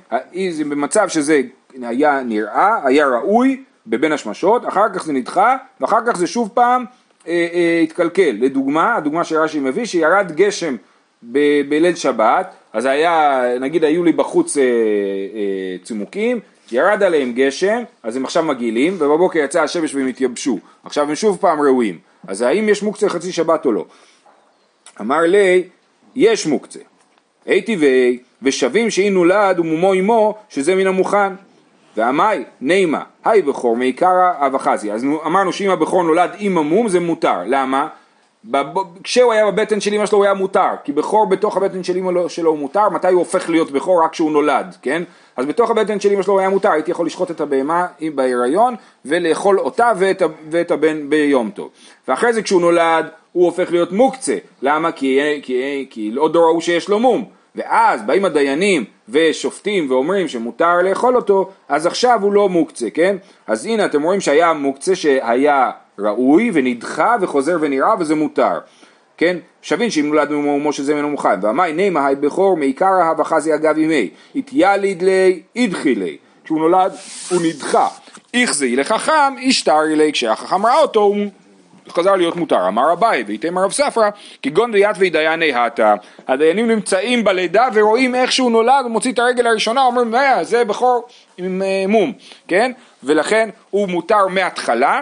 זה 0.50 0.64
במצב 0.64 1.10
שזה 1.10 1.42
היה 1.82 2.24
נראה, 2.24 2.88
היה 2.88 3.08
ראוי 3.08 3.64
בבין 3.88 4.12
השמשות, 4.12 4.68
אחר 4.68 4.90
כך 4.94 5.06
זה 5.06 5.14
נדחה, 5.14 5.58
ואחר 5.82 6.00
כך 6.08 6.18
זה 6.18 6.28
שוב 6.28 6.50
פעם 6.54 6.86
אה, 7.28 7.48
אה, 7.54 7.80
התקלקל. 7.84 8.36
לדוגמה, 8.40 8.96
הדוגמה 8.96 9.24
שרש"י 9.24 9.60
מביא, 9.60 9.86
שירד 9.86 10.32
גשם 10.36 10.76
ב- 11.24 11.70
בליל 11.70 11.96
שבת, 11.96 12.54
אז 12.74 12.86
היה, 12.86 13.42
נגיד 13.60 13.84
היו 13.84 14.04
לי 14.04 14.12
בחוץ 14.12 14.58
אה, 14.58 14.64
אה, 14.64 15.76
צימוקים, 15.84 16.40
ירד 16.72 17.04
עליהם 17.04 17.32
גשם, 17.34 17.84
אז 18.04 18.16
הם 18.16 18.26
עכשיו 18.26 18.44
מגעילים, 18.44 18.96
ובבוקר 19.00 19.40
יצא 19.40 19.62
השמש 19.62 19.96
והם 19.96 20.08
התייבשו. 20.08 20.60
עכשיו 20.84 21.10
הם 21.10 21.16
שוב 21.16 21.38
פעם 21.42 21.62
ראויים. 21.62 22.00
אז 22.28 22.42
האם 22.42 22.70
יש 22.70 22.84
מוקצה 22.84 23.10
חצי 23.10 23.32
שבת 23.32 23.66
או 23.66 23.72
לא? 23.72 23.86
אמר 25.02 25.22
לי, 25.22 25.64
יש 26.16 26.48
מוקצה. 26.48 26.80
הייתי 27.46 27.76
ואי, 27.76 28.20
ושווים 28.46 28.90
שאי 28.90 29.10
נולד 29.10 29.60
ומומו 29.60 29.94
עמו, 29.94 30.36
שזה 30.50 30.76
מן 30.76 30.88
המוכן. 30.88 31.34
ועמי, 31.98 32.44
נימה, 32.62 33.04
היי 33.26 33.42
בכור 33.42 33.76
מעיקרא 33.76 34.32
אבחזי. 34.40 34.92
אז 34.92 35.06
אמרנו 35.26 35.54
שאם 35.54 35.70
הבכור 35.70 36.04
נולד 36.04 36.32
עם 36.38 36.58
המום 36.58 36.88
זה 36.88 37.00
מותר. 37.00 37.38
למה? 37.46 37.88
כשהוא 39.04 39.34
היה 39.34 39.52
בבטן 39.52 39.82
של 39.82 39.94
אמא 39.94 40.06
שלו 40.06 40.18
הוא 40.18 40.26
היה 40.26 40.34
מותר, 40.34 40.70
כי 40.84 40.92
בכור 40.92 41.26
בתוך 41.26 41.58
הבטן 41.58 41.84
של 41.84 41.98
אמא 41.98 42.28
שלו 42.28 42.50
הוא 42.50 42.60
מותר, 42.60 42.90
מתי 42.90 43.08
הוא 43.08 43.20
הופך 43.20 43.50
להיות 43.50 43.72
בכור? 43.72 44.04
רק 44.04 44.12
כשהוא 44.12 44.32
נולד, 44.32 44.76
כן? 44.82 45.04
אז 45.38 45.46
בתוך 45.46 45.70
הבטן 45.70 46.00
של 46.00 46.12
אמא 46.12 46.22
שלו 46.22 46.34
הוא 46.34 46.40
היה 46.40 46.50
מותר, 46.50 46.72
הייתי 46.72 46.92
יכול 46.92 47.06
לשחוט 47.06 47.32
את 47.32 47.42
הבהמה 47.42 47.86
בהיריון 48.16 48.76
ולאכול 49.06 49.60
אותה 49.60 49.92
ואת, 49.98 50.22
ואת 50.50 50.72
הבן 50.72 51.10
ביום 51.10 51.50
טוב. 51.50 51.70
ואחרי 52.08 52.34
זה 52.34 52.42
כשהוא 52.42 52.62
נולד 52.62 53.06
הוא 53.32 53.46
הופך 53.46 53.72
להיות 53.72 53.92
מוקצה, 53.92 54.38
למה? 54.62 54.92
כי, 54.92 55.40
כי, 55.44 55.88
כי 55.90 56.12
לא 56.12 56.30
ראו 56.34 56.62
שיש 56.62 56.90
לו 56.90 57.00
מום. 57.00 57.35
ואז 57.56 58.02
באים 58.02 58.26
הדיינים 58.26 58.84
ושופטים 59.10 59.92
ואומרים 59.92 60.28
שמותר 60.28 60.82
לאכול 60.84 61.16
אותו, 61.16 61.50
אז 61.70 61.86
עכשיו 61.86 62.20
הוא 62.22 62.34
לא 62.34 62.50
מוקצה, 62.50 62.90
כן? 62.90 63.16
אז 63.48 63.66
הנה 63.66 63.86
אתם 63.86 64.02
רואים 64.02 64.22
שהיה 64.22 64.54
מוקצה 64.54 64.96
שהיה 64.96 65.72
ראוי 66.00 66.52
ונדחה 66.54 67.16
וחוזר 67.22 67.58
ונראה 67.62 67.94
וזה 68.00 68.16
מותר, 68.16 68.60
כן? 69.18 69.38
שבין 69.62 69.90
שאם 69.90 70.08
נולד 70.08 70.32
ממומו 70.32 70.74
שזה 70.74 70.94
ממנו 70.94 71.10
מוכן, 71.10 71.40
ואמי 71.42 71.74
נימה 71.74 72.06
היי 72.06 72.16
בכור 72.16 72.58
מעיקר 72.58 73.02
אהב 73.02 73.22
אחזי 73.22 73.56
אגב 73.56 73.78
ימי, 73.78 74.10
התייליד 74.36 75.04
לי 75.04 75.42
אידחי 75.56 75.96
לי, 75.96 76.18
כשהוא 76.44 76.60
נולד 76.60 76.92
הוא 77.30 77.42
נדחה, 77.44 77.88
איכזי 78.34 78.76
לחכם 78.76 79.38
אישתרי 79.38 79.96
לי, 79.96 80.12
כשהחכם 80.12 80.66
ראה 80.66 80.82
אותו 80.82 81.00
הוא 81.00 81.18
חזר 81.90 82.16
להיות 82.16 82.36
מותר. 82.36 82.68
אמר 82.68 82.94
אביי 82.94 83.24
ויתם 83.28 83.58
הרב 83.58 83.72
ספרא 83.72 84.10
כגון 84.42 84.72
דיית 84.72 84.96
וידייני 85.00 85.54
הטה 85.54 85.96
הדיינים 86.28 86.68
נמצאים 86.68 87.24
בלידה 87.24 87.68
ורואים 87.74 88.16
איך 88.16 88.32
שהוא 88.32 88.52
נולד 88.52 88.86
ומוציא 88.86 89.12
את 89.12 89.20
הרגל 89.20 89.48
הראשונה 89.48 89.86
אומרים 89.86 90.12
מה 90.12 90.44
זה 90.44 90.64
בכור 90.64 91.08
עם 91.38 91.62
uh, 91.62 91.92
מום 91.92 92.14
כן? 92.48 92.72
ולכן 93.04 93.50
הוא 93.70 93.90
מותר 93.90 94.28
מההתחלה 94.28 95.02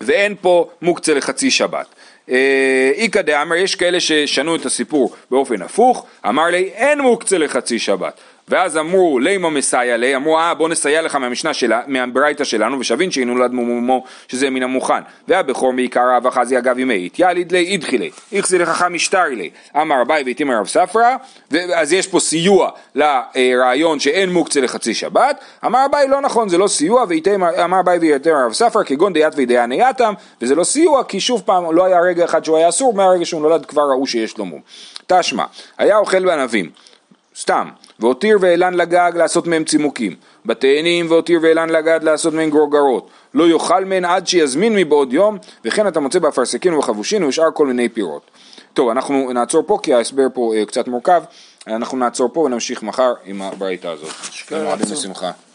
ואין 0.00 0.34
פה 0.40 0.68
מוקצה 0.82 1.14
לחצי 1.14 1.50
שבת. 1.50 1.86
אה, 2.30 2.92
איכא 2.94 3.22
דאמר 3.22 3.56
יש 3.56 3.74
כאלה 3.74 4.00
ששנו 4.00 4.56
את 4.56 4.66
הסיפור 4.66 5.12
באופן 5.30 5.62
הפוך. 5.62 6.06
אמר 6.28 6.44
לי 6.44 6.70
אין 6.74 7.00
מוקצה 7.00 7.38
לחצי 7.38 7.78
שבת 7.78 8.20
ואז 8.48 8.76
אמרו 8.76 9.18
לימה 9.18 9.50
מסייע 9.50 9.96
לי, 9.96 10.16
אמרו 10.16 10.38
אה 10.38 10.54
בוא 10.54 10.68
נסייע 10.68 11.02
לך 11.02 11.14
מהמשנה 11.14 11.54
שלה, 11.54 11.80
מהברייתא 11.86 12.44
שלנו 12.44 12.80
ושבין 12.80 13.10
שהיא 13.10 13.26
נולד 13.26 13.52
מומו 13.52 14.04
שזה 14.28 14.50
מן 14.50 14.62
המוכן. 14.62 15.02
והבכור 15.28 15.72
מעיקר 15.72 16.16
אב 16.16 16.26
אחזי 16.26 16.58
אגב 16.58 16.78
ימי 16.78 17.06
התייליד 17.06 17.52
לי 17.52 17.64
אידחי 17.64 17.98
לי 17.98 18.10
איכסי 18.32 18.58
לחכם 18.58 18.94
משטרי 18.94 19.36
לי. 19.36 19.50
אמר 19.76 20.02
אביי 20.02 20.22
ואיתימר 20.24 20.58
רב 20.58 20.66
ספרא 20.66 21.16
אז 21.74 21.92
יש 21.92 22.06
פה 22.06 22.20
סיוע 22.20 22.70
לרעיון 22.94 24.00
שאין 24.00 24.32
מוקצה 24.32 24.60
לחצי 24.60 24.94
שבת. 24.94 25.40
אמר 25.66 25.86
אביי 25.86 26.08
לא 26.08 26.20
נכון 26.20 26.48
זה 26.48 26.58
לא 26.58 26.68
סיוע. 26.68 27.04
ואמר 27.08 27.80
אביי 27.80 27.98
ואיתימר 27.98 28.46
רב 28.46 28.52
ספרא 28.52 28.82
כגון 28.82 29.12
דיית 29.12 29.32
וידיין 29.36 29.70
נייתם 29.70 30.14
וזה 30.42 30.54
לא 30.54 30.64
סיוע 30.64 31.04
כי 31.04 31.20
שוב 31.20 31.42
פעם 31.46 31.72
לא 31.72 31.84
היה 31.84 32.00
רגע 32.00 32.24
אחד 32.24 32.44
שהוא 32.44 32.56
היה 32.56 32.68
אסור 32.68 32.94
מהרגע 32.94 33.24
שהוא 33.24 33.42
נולד 33.42 33.66
כבר 33.66 33.82
ראו 33.82 34.06
שיש 34.06 34.38
לו 34.38 34.44
מום. 34.44 34.60
תא 35.06 35.19
שמע 35.19 35.44
היה 35.78 35.96
אוכל 35.96 36.24
בענבים 36.24 36.70
סתם, 37.36 37.68
והותיר 38.00 38.38
והעלן 38.40 38.74
לגג 38.74 39.12
לעשות 39.14 39.46
מהם 39.46 39.64
צימוקים, 39.64 40.14
בתאנים 40.46 41.10
והותיר 41.10 41.38
והעלן 41.42 41.70
לגג 41.70 41.98
לעשות 42.02 42.34
מהם 42.34 42.50
גרוגרות, 42.50 43.08
לא 43.34 43.48
יאכל 43.48 43.84
מהן 43.84 44.04
עד 44.04 44.26
שיזמין 44.26 44.76
מבעוד 44.76 45.12
יום, 45.12 45.38
וכן 45.64 45.88
אתה 45.88 46.00
מוצא 46.00 46.18
באפרסקין 46.18 46.74
ובחבושין 46.74 47.24
ובשאר 47.24 47.50
כל 47.54 47.66
מיני 47.66 47.88
פירות. 47.88 48.30
טוב, 48.72 48.88
אנחנו 48.88 49.32
נעצור 49.32 49.62
פה 49.66 49.78
כי 49.82 49.94
ההסבר 49.94 50.26
פה 50.34 50.52
אה, 50.56 50.66
קצת 50.66 50.88
מורכב, 50.88 51.22
אנחנו 51.66 51.98
נעצור 51.98 52.28
פה 52.32 52.40
ונמשיך 52.40 52.82
מחר 52.82 53.12
עם 53.24 53.42
הברייתא 53.42 53.88
הזאת. 53.88 54.10
עצוב. 54.82 54.92
לשמחה. 54.92 55.30